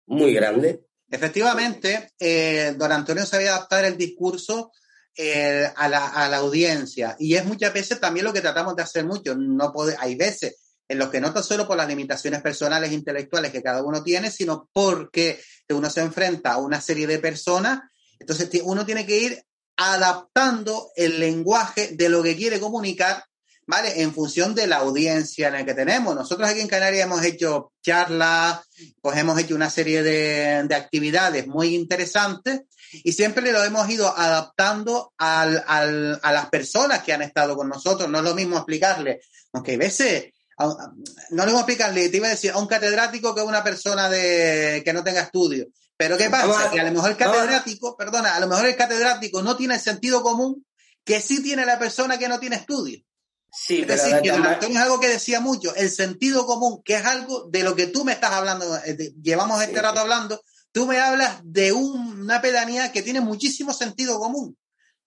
[0.06, 0.86] muy grande.
[1.10, 4.72] Efectivamente, eh, don Antonio sabía adaptar el discurso
[5.76, 9.04] a, la, a, la, audiencia y es muchas veces también lo que tratamos de hacer
[9.04, 9.34] mucho.
[9.34, 10.56] No puede, hay veces
[10.88, 14.02] en los que no tan solo por las limitaciones personales e intelectuales que cada uno
[14.02, 17.80] tiene, sino porque uno se enfrenta a una serie de personas,
[18.18, 19.42] entonces uno tiene que ir
[19.76, 23.24] adaptando el lenguaje de lo que quiere comunicar,
[23.68, 24.00] ¿vale?
[24.00, 26.16] En función de la audiencia en la que tenemos.
[26.16, 28.60] Nosotros aquí en Canarias hemos hecho charlas,
[29.00, 32.62] pues hemos hecho una serie de, de actividades muy interesantes
[33.04, 37.68] y siempre lo hemos ido adaptando al, al, a las personas que han estado con
[37.68, 38.08] nosotros.
[38.08, 39.20] No es lo mismo explicarle,
[39.52, 40.24] aunque hay veces
[41.30, 43.62] no le voy a explicarle, te iba a decir, a un catedrático que a una
[43.62, 45.68] persona de, que no tenga estudio.
[45.96, 46.70] Pero ¿qué pasa?
[46.70, 49.80] que a lo mejor el catedrático, perdona, a lo mejor el catedrático no tiene el
[49.80, 50.64] sentido común
[51.04, 53.00] que sí tiene la persona que no tiene estudio.
[53.50, 56.94] Sí, es decir, que don Antonio es algo que decía mucho, el sentido común, que
[56.94, 60.86] es algo de lo que tú me estás hablando, eh, llevamos este rato hablando, tú
[60.86, 64.56] me hablas de una pedanía que tiene muchísimo sentido común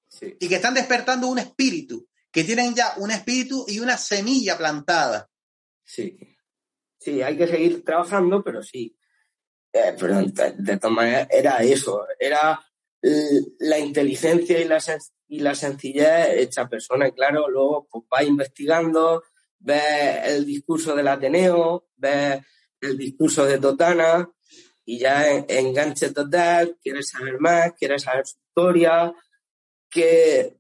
[0.08, 0.36] sí.
[0.40, 5.30] y que están despertando un espíritu, que tienen ya un espíritu y una semilla plantada.
[5.84, 6.18] Sí,
[7.00, 8.98] sí, hay que seguir trabajando, pero sí.
[9.72, 12.60] Eh, pero de, de todas maneras era eso, era
[13.02, 14.80] la inteligencia y la,
[15.32, 17.10] y la sencillez hecha persona.
[17.12, 19.24] Claro, luego pues, va investigando,
[19.60, 19.80] ve
[20.26, 22.44] el discurso del Ateneo, ve
[22.82, 24.30] el discurso de Totana
[24.84, 29.14] y ya enganche total, quieres saber más, quieres saber su historia,
[29.90, 30.58] que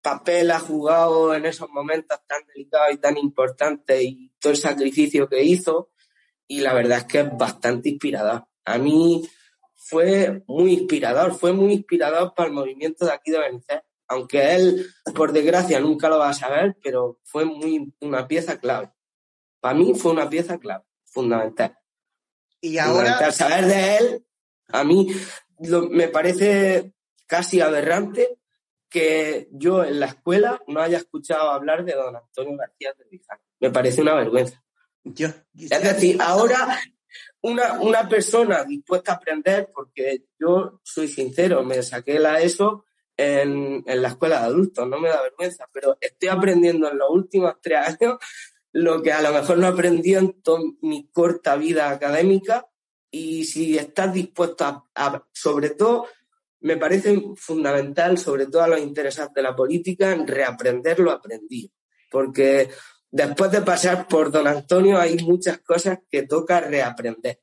[0.00, 5.28] papel ha jugado en esos momentos tan delicados y tan importantes y todo el sacrificio
[5.28, 5.90] que hizo.
[6.46, 8.46] Y la verdad es que es bastante inspirador.
[8.64, 9.28] A mí
[9.88, 13.80] fue muy inspirador, fue muy inspirador para el movimiento de aquí de Benítez.
[14.06, 18.92] Aunque él, por desgracia, nunca lo va a saber, pero fue muy una pieza clave.
[19.60, 21.78] Para mí fue una pieza clave, fundamental.
[22.60, 23.32] Y ahora.
[23.32, 24.26] saber de él,
[24.68, 25.08] a mí
[25.60, 26.92] lo, me parece
[27.26, 28.38] casi aberrante
[28.90, 33.38] que yo en la escuela no haya escuchado hablar de don Antonio García de Rizal.
[33.60, 34.62] Me parece una vergüenza.
[35.04, 36.78] Yo, es decir, ahora
[37.42, 42.84] una, una persona dispuesta a aprender, porque yo soy sincero, me saqué la ESO
[43.16, 47.10] en, en la escuela de adultos, no me da vergüenza, pero estoy aprendiendo en los
[47.10, 48.18] últimos tres años
[48.72, 52.66] lo que a lo mejor no aprendí en toda mi corta vida académica
[53.10, 56.06] y si estás dispuesto a, a sobre todo
[56.60, 61.70] me parece fundamental, sobre todo a los interesados de la política, reaprender lo aprendido.
[62.10, 62.68] Porque
[63.10, 67.40] después de pasar por don Antonio hay muchas cosas que toca reaprender.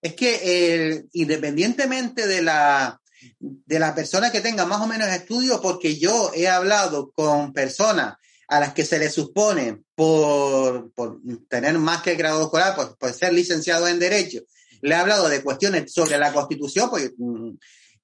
[0.00, 3.00] Es que eh, independientemente de la,
[3.38, 8.14] de la persona que tenga más o menos estudios, porque yo he hablado con personas
[8.48, 12.96] a las que se les supone por, por tener más que el grado escolar, por,
[12.96, 14.40] por ser licenciado en Derecho,
[14.82, 17.50] le he hablado de cuestiones sobre la Constitución, mm,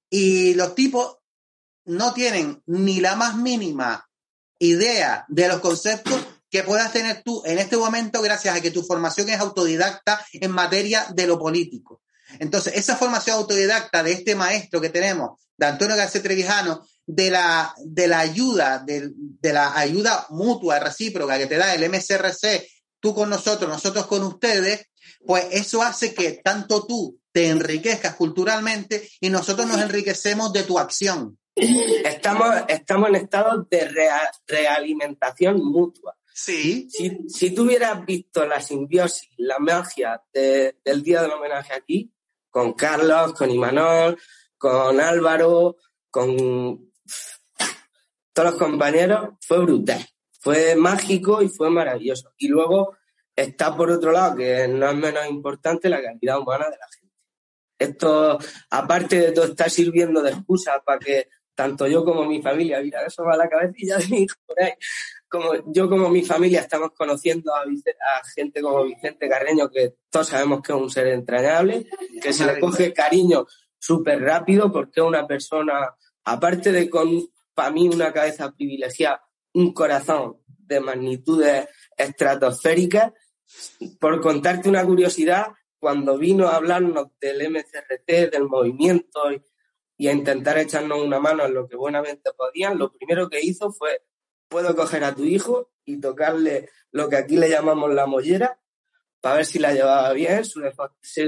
[0.09, 1.17] y los tipos
[1.85, 4.07] no tienen ni la más mínima
[4.59, 8.83] idea de los conceptos que puedas tener tú en este momento gracias a que tu
[8.83, 12.01] formación es autodidacta en materia de lo político.
[12.39, 17.73] Entonces, esa formación autodidacta de este maestro que tenemos, de Antonio García Trevijano, de la,
[17.85, 22.67] de la ayuda, de, de la ayuda mutua, recíproca que te da el MCRC,
[22.99, 24.87] tú con nosotros, nosotros con ustedes,
[25.25, 30.79] pues eso hace que tanto tú te enriquezcas culturalmente y nosotros nos enriquecemos de tu
[30.79, 31.37] acción.
[31.55, 33.89] Estamos, estamos en estado de
[34.47, 36.15] realimentación mutua.
[36.39, 36.87] Sí.
[36.91, 42.13] Si, si tú hubieras visto la simbiosis, la magia de, del Día del Homenaje aquí,
[42.51, 44.19] con Carlos, con Imanol,
[44.55, 45.77] con Álvaro,
[46.11, 46.91] con
[48.33, 50.05] todos los compañeros, fue brutal.
[50.39, 52.31] Fue mágico y fue maravilloso.
[52.37, 52.95] Y luego
[53.35, 57.15] está por otro lado, que no es menos importante, la calidad humana de la gente.
[57.79, 58.37] Esto,
[58.69, 63.03] aparte de todo, está sirviendo de excusa para que tanto yo como mi familia, mira,
[63.07, 64.73] eso va a la cabecilla de mi hijo por ahí,
[65.29, 67.63] como yo como mi familia estamos conociendo a,
[68.35, 71.87] gente como Vicente Carreño, que todos sabemos que es un ser entrañable,
[72.21, 73.45] que se le coge cariño
[73.77, 79.23] súper rápido porque es una persona, aparte de con, para mí, una cabeza privilegiada,
[79.53, 83.13] un corazón de magnitudes estratosféricas.
[83.99, 85.47] Por contarte una curiosidad,
[85.79, 89.31] cuando vino a hablarnos del MCRT, del movimiento
[89.97, 93.71] y, a intentar echarnos una mano en lo que buenamente podían, lo primero que hizo
[93.71, 94.01] fue,
[94.47, 98.59] puedo coger a tu hijo y tocarle lo que aquí le llamamos la mollera,
[99.21, 100.61] para ver si la llevaba bien, su,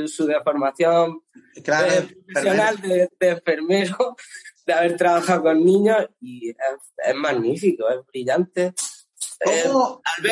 [0.07, 1.23] su deformación
[1.63, 4.15] profesional de, enfermero,
[4.65, 8.73] de haber trabajado con niños, y es, magnífico, es brillante.
[9.45, 9.63] Eh,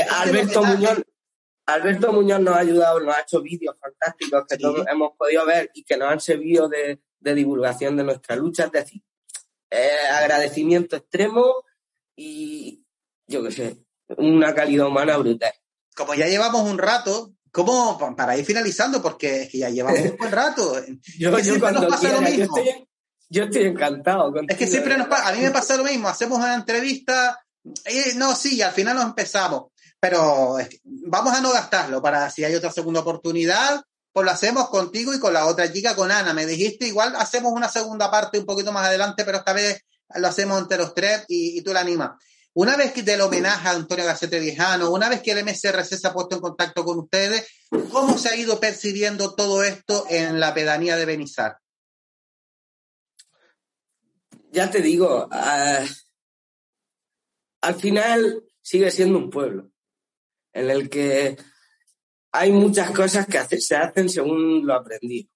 [0.09, 1.01] Alberto Muñoz
[1.67, 5.69] Alberto Muñoz nos ha ayudado, nos ha hecho vídeos fantásticos que todos hemos podido ver
[5.73, 8.65] y que nos han servido de, divulgación de nuestra lucha.
[8.65, 9.03] Es decir,
[10.13, 11.65] agradecimiento extremo
[12.17, 12.83] y,
[13.27, 13.77] yo qué sé,
[14.17, 15.53] una calidad humana brutal.
[15.95, 19.01] Como ya llevamos un rato, ¿cómo para ir finalizando?
[19.01, 20.75] Porque es que ya llevamos un buen rato.
[21.17, 21.87] yo, yo cuando
[23.29, 24.33] yo, estoy, encantado.
[24.47, 28.15] es que siempre nos pasa, a mí me pasa lo mismo, hacemos una entrevista, y,
[28.15, 29.63] no, sí, al final nos empezamos
[29.99, 33.81] pero vamos a no gastarlo para si hay otra segunda oportunidad,
[34.13, 36.33] pues lo hacemos contigo y con la otra chica, con Ana.
[36.33, 39.81] Me dijiste, igual hacemos una segunda parte un poquito más adelante, pero esta vez
[40.15, 42.11] lo hacemos entre los tres y, tú la animas.
[42.53, 46.07] Una vez que del homenaje a Antonio Gacete Viejano, una vez que el MSRC se
[46.07, 47.47] ha puesto en contacto con ustedes,
[47.91, 51.57] ¿cómo se ha ido percibiendo todo esto en la pedanía de Benizar?
[54.51, 55.85] Ya te digo, ah,
[57.61, 59.69] al final sigue siendo un pueblo
[60.53, 61.37] en el que
[62.31, 65.29] hay muchas cosas que se hacen según lo aprendido.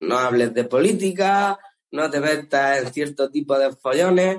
[0.00, 1.58] No hables de política,
[1.92, 4.38] no te metas en cierto tipo de follones.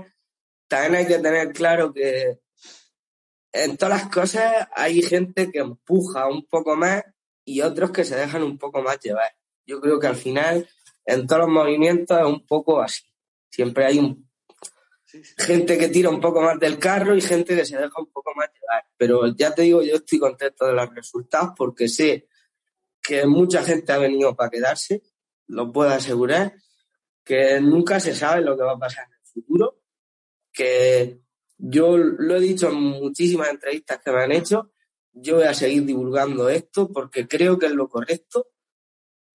[0.67, 2.39] También hay que tener claro que
[3.51, 7.03] en todas las cosas hay gente que empuja un poco más
[7.45, 9.31] y otros que se dejan un poco más llevar.
[9.65, 10.67] Yo creo que al final
[11.05, 13.03] en todos los movimientos es un poco así.
[13.49, 14.27] Siempre hay un
[15.37, 18.33] gente que tira un poco más del carro y gente que se deja un poco
[18.35, 18.85] más llevar.
[18.97, 22.27] Pero ya te digo, yo estoy contento de los resultados porque sé
[23.01, 25.03] que mucha gente ha venido para quedarse,
[25.47, 26.55] lo puedo asegurar,
[27.23, 29.81] que nunca se sabe lo que va a pasar en el futuro,
[30.51, 31.21] que
[31.57, 34.71] yo lo he dicho en muchísimas entrevistas que me han hecho,
[35.11, 38.47] yo voy a seguir divulgando esto porque creo que es lo correcto,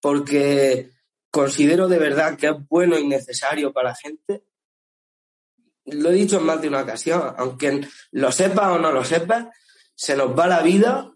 [0.01, 0.91] porque
[1.31, 4.43] considero de verdad que es bueno y necesario para la gente
[5.91, 7.81] lo he dicho en más de una ocasión, aunque
[8.11, 9.51] lo sepa o no lo sepa,
[9.95, 11.11] se nos va la vida,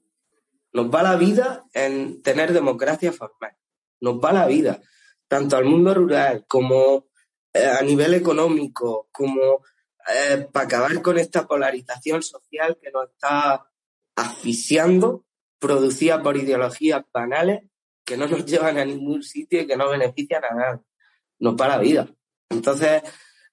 [0.71, 3.55] nos va la vida en tener democracia formal.
[4.01, 4.81] Nos va la vida,
[5.27, 7.07] tanto al mundo rural como
[7.53, 9.63] eh, a nivel económico, como
[10.13, 13.69] eh, para acabar con esta polarización social que nos está
[14.15, 15.25] asfixiando,
[15.59, 17.63] producida por ideologías banales
[18.05, 20.81] que no nos llevan a ningún sitio y que no benefician a nadie.
[21.39, 22.07] Nos va la vida.
[22.49, 23.01] Entonces,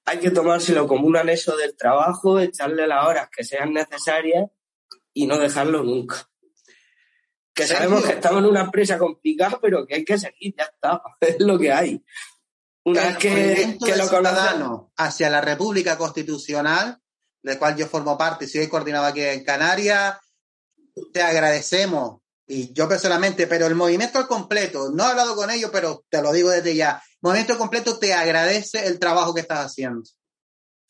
[0.04, 4.50] hay que tomárselo como un anexo del trabajo, echarle las horas que sean necesarias
[5.12, 6.28] y no dejarlo nunca.
[7.54, 11.02] Que sabemos que estamos en una empresa complicada, pero que hay que seguir, ya está,
[11.20, 12.04] es lo que hay.
[12.84, 16.98] Una vez que, que lo conocemos hacia la República Constitucional,
[17.42, 20.16] del cual yo formo parte, soy coordinado aquí en Canarias,
[21.12, 25.70] te agradecemos, y yo personalmente, pero el movimiento al completo, no he hablado con ellos,
[25.72, 30.02] pero te lo digo desde ya, Movimiento Completo te agradece el trabajo que estás haciendo.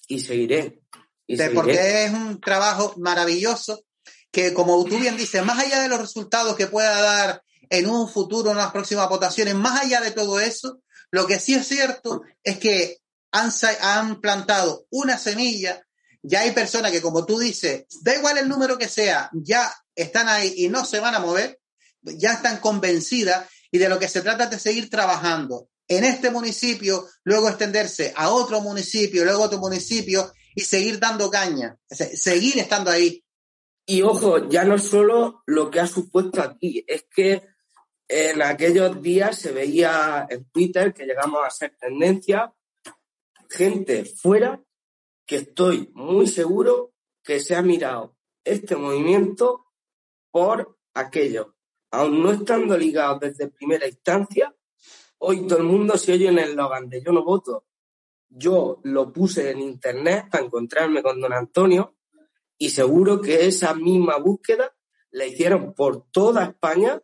[0.06, 0.80] Y seguiré.
[1.54, 3.84] Porque es un trabajo maravilloso
[4.30, 8.08] que, como tú bien dices, más allá de los resultados que pueda dar en un
[8.08, 12.22] futuro, en las próximas votaciones, más allá de todo eso, lo que sí es cierto
[12.42, 12.98] es que
[13.32, 13.50] han,
[13.80, 15.84] han plantado una semilla,
[16.22, 20.28] ya hay personas que, como tú dices, da igual el número que sea, ya están
[20.28, 21.60] ahí y no se van a mover,
[22.02, 26.30] ya están convencidas y de lo que se trata es de seguir trabajando en este
[26.30, 32.58] municipio, luego extenderse a otro municipio, luego a otro municipio y seguir dando caña, seguir
[32.58, 33.24] estando ahí.
[33.90, 37.42] Y ojo, ya no solo lo que ha supuesto aquí, es que
[38.06, 42.54] en aquellos días se veía en Twitter que llegamos a ser tendencia,
[43.48, 44.62] gente fuera
[45.26, 49.66] que estoy muy seguro que se ha mirado este movimiento
[50.30, 51.56] por aquello,
[51.90, 54.54] aún no estando ligados desde primera instancia,
[55.22, 57.66] Hoy todo el mundo se oye en el eslogan de yo no voto.
[58.30, 61.96] Yo lo puse en internet para encontrarme con don Antonio
[62.62, 64.76] y seguro que esa misma búsqueda
[65.10, 67.02] la hicieron por toda España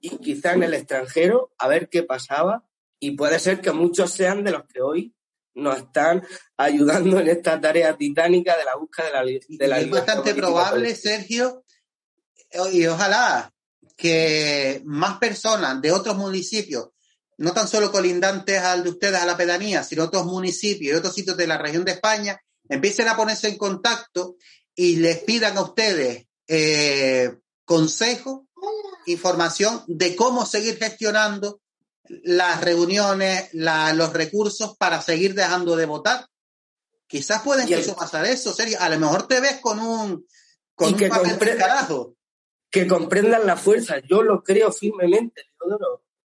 [0.00, 2.64] y quizá en el extranjero a ver qué pasaba.
[3.00, 5.16] Y puede ser que muchos sean de los que hoy
[5.54, 6.24] nos están
[6.56, 10.94] ayudando en esta tarea titánica de la búsqueda de la, de la Es bastante probable,
[10.94, 11.64] Sergio,
[12.72, 13.52] y ojalá
[13.96, 16.90] que más personas de otros municipios,
[17.38, 21.16] no tan solo colindantes al de ustedes, a la pedanía, sino otros municipios y otros
[21.16, 22.40] sitios de la región de España,
[22.72, 24.36] empiecen a ponerse en contacto
[24.74, 28.48] y les pidan a ustedes eh, consejo,
[29.06, 31.60] información de cómo seguir gestionando
[32.08, 36.26] las reuniones, la, los recursos para seguir dejando de votar.
[37.06, 38.78] Quizás puede incluso pasar eso, serio.
[38.80, 40.26] A lo mejor te ves con un,
[40.74, 42.16] con que carajo.
[42.70, 43.96] Que comprendan la fuerza.
[44.08, 45.42] Yo lo creo firmemente,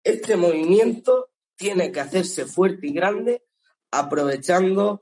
[0.04, 3.46] Este movimiento tiene que hacerse fuerte y grande
[3.92, 5.02] aprovechando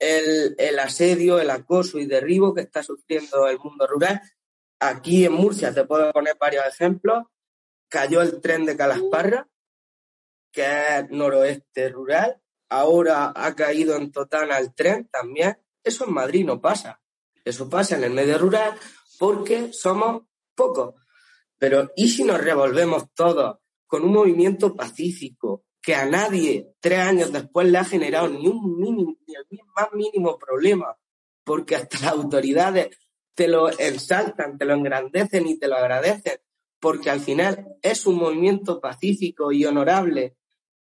[0.00, 4.20] el, el, asedio, el acoso y derribo que está sufriendo el mundo rural.
[4.80, 7.24] Aquí en Murcia, te puedo poner varios ejemplos,
[7.88, 9.46] cayó el tren de Calasparra,
[10.50, 12.40] que es noroeste rural.
[12.70, 15.58] Ahora ha caído en Totana el tren también.
[15.84, 17.00] Eso en Madrid no pasa.
[17.44, 18.78] Eso pasa en el medio rural
[19.18, 20.22] porque somos
[20.54, 20.94] pocos.
[21.58, 27.32] Pero ¿y si nos revolvemos todos con un movimiento pacífico que a nadie tres años
[27.32, 30.96] después le ha generado ni un mínimo, ni el más mínimo problema?
[31.44, 32.96] Porque hasta las autoridades
[33.34, 36.40] te lo ensaltan, te lo engrandecen y te lo agradecen,
[36.78, 40.36] porque al final es un movimiento pacífico y honorable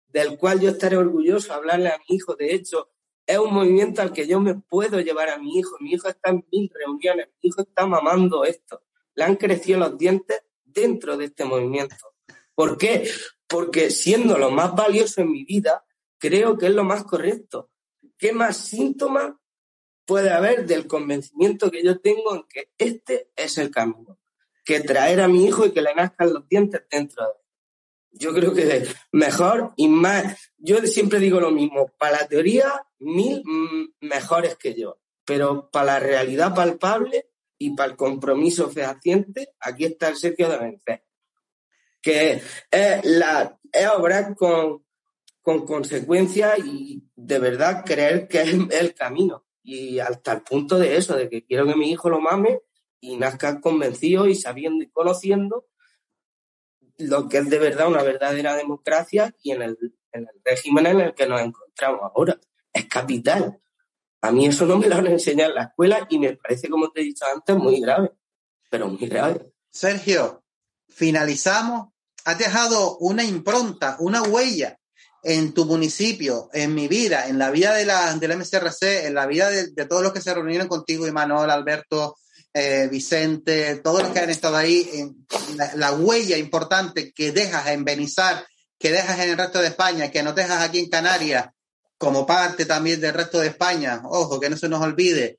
[0.08, 2.34] del cual yo estaré orgulloso hablarle a mi hijo.
[2.34, 2.90] De hecho,
[3.26, 5.76] es un movimiento al que yo me puedo llevar a mi hijo.
[5.80, 8.82] Mi hijo está en mil reuniones, mi hijo está mamando esto.
[9.14, 11.96] Le han crecido los dientes dentro de este movimiento.
[12.54, 13.08] ¿Por qué?
[13.50, 15.84] Porque siendo lo más valioso en mi vida,
[16.18, 17.72] creo que es lo más correcto.
[18.16, 19.32] ¿Qué más síntomas
[20.06, 24.20] puede haber del convencimiento que yo tengo en que este es el camino?
[24.64, 27.36] Que traer a mi hijo y que le nazcan los dientes dentro de él.
[28.12, 30.52] Yo creo que mejor y más.
[30.56, 33.42] Yo siempre digo lo mismo, para la teoría, mil
[34.00, 40.08] mejores que yo, pero para la realidad palpable y para el compromiso fehaciente, aquí está
[40.08, 41.04] el Sergio de vencer.
[42.02, 44.84] Que es, la, es obrar con,
[45.42, 49.44] con consecuencia y de verdad creer que es el camino.
[49.62, 52.60] Y hasta el punto de eso, de que quiero que mi hijo lo mame
[53.00, 55.66] y nazca convencido y sabiendo y conociendo
[56.98, 59.78] lo que es de verdad una verdadera democracia y en el,
[60.12, 62.38] en el régimen en el que nos encontramos ahora.
[62.72, 63.60] Es capital.
[64.22, 66.90] A mí eso no me lo han enseñado en la escuela y me parece, como
[66.90, 68.12] te he dicho antes, muy grave,
[68.68, 69.52] pero muy grave.
[69.70, 70.44] Sergio,
[70.90, 71.88] finalizamos.
[72.24, 74.78] Has dejado una impronta, una huella
[75.22, 79.26] en tu municipio, en mi vida, en la vida de la, del MCRC, en la
[79.26, 82.16] vida de, de todos los que se reunieron contigo, Imanol, Alberto,
[82.52, 85.26] eh, Vicente, todos los que han estado ahí, en
[85.76, 88.44] la, huella importante que dejas en Benizar,
[88.76, 91.50] que dejas en el resto de España, que no dejas aquí en Canarias,
[91.96, 95.38] como parte también del resto de España, ojo, que no se nos olvide,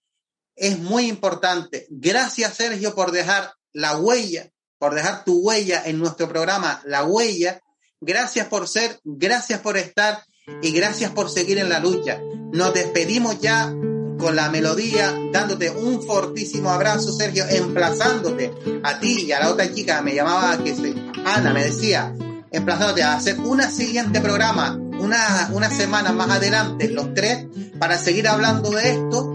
[0.55, 1.85] es muy importante.
[1.89, 4.49] Gracias, Sergio, por dejar la huella,
[4.81, 7.61] por dejar tu huella en nuestro programa, La Huella.
[8.01, 10.23] Gracias por ser, gracias por estar
[10.63, 12.19] y gracias por seguir en la lucha.
[12.51, 13.71] Nos despedimos ya
[14.17, 18.51] con la melodía, dándote un fortísimo abrazo, Sergio, emplazándote
[18.81, 22.15] a ti y a la otra chica, me llamaba, que se, Ana, me decía,
[22.49, 27.45] emplazándote a hacer un siguiente programa, una, una semana más adelante, los tres,
[27.77, 29.33] para seguir hablando de esto.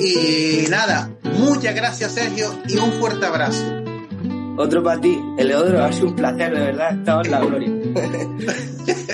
[0.00, 3.77] Y nada, muchas gracias, Sergio, y un fuerte abrazo.
[4.58, 7.70] Otro para ti, Eleodoro, ha sido un placer, de verdad, estado en la gloria.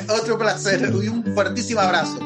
[0.21, 2.19] Otro placer y un fuertísimo abrazo.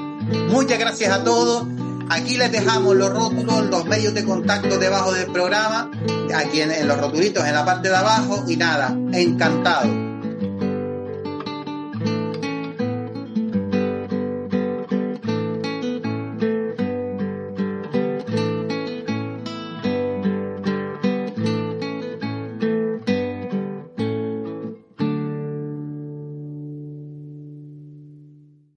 [0.48, 1.66] Muchas gracias a todos
[2.10, 5.90] Aquí les dejamos los rótulos, los medios de contacto debajo del programa,
[6.34, 10.07] aquí en, en los rotulitos en la parte de abajo y nada, encantado.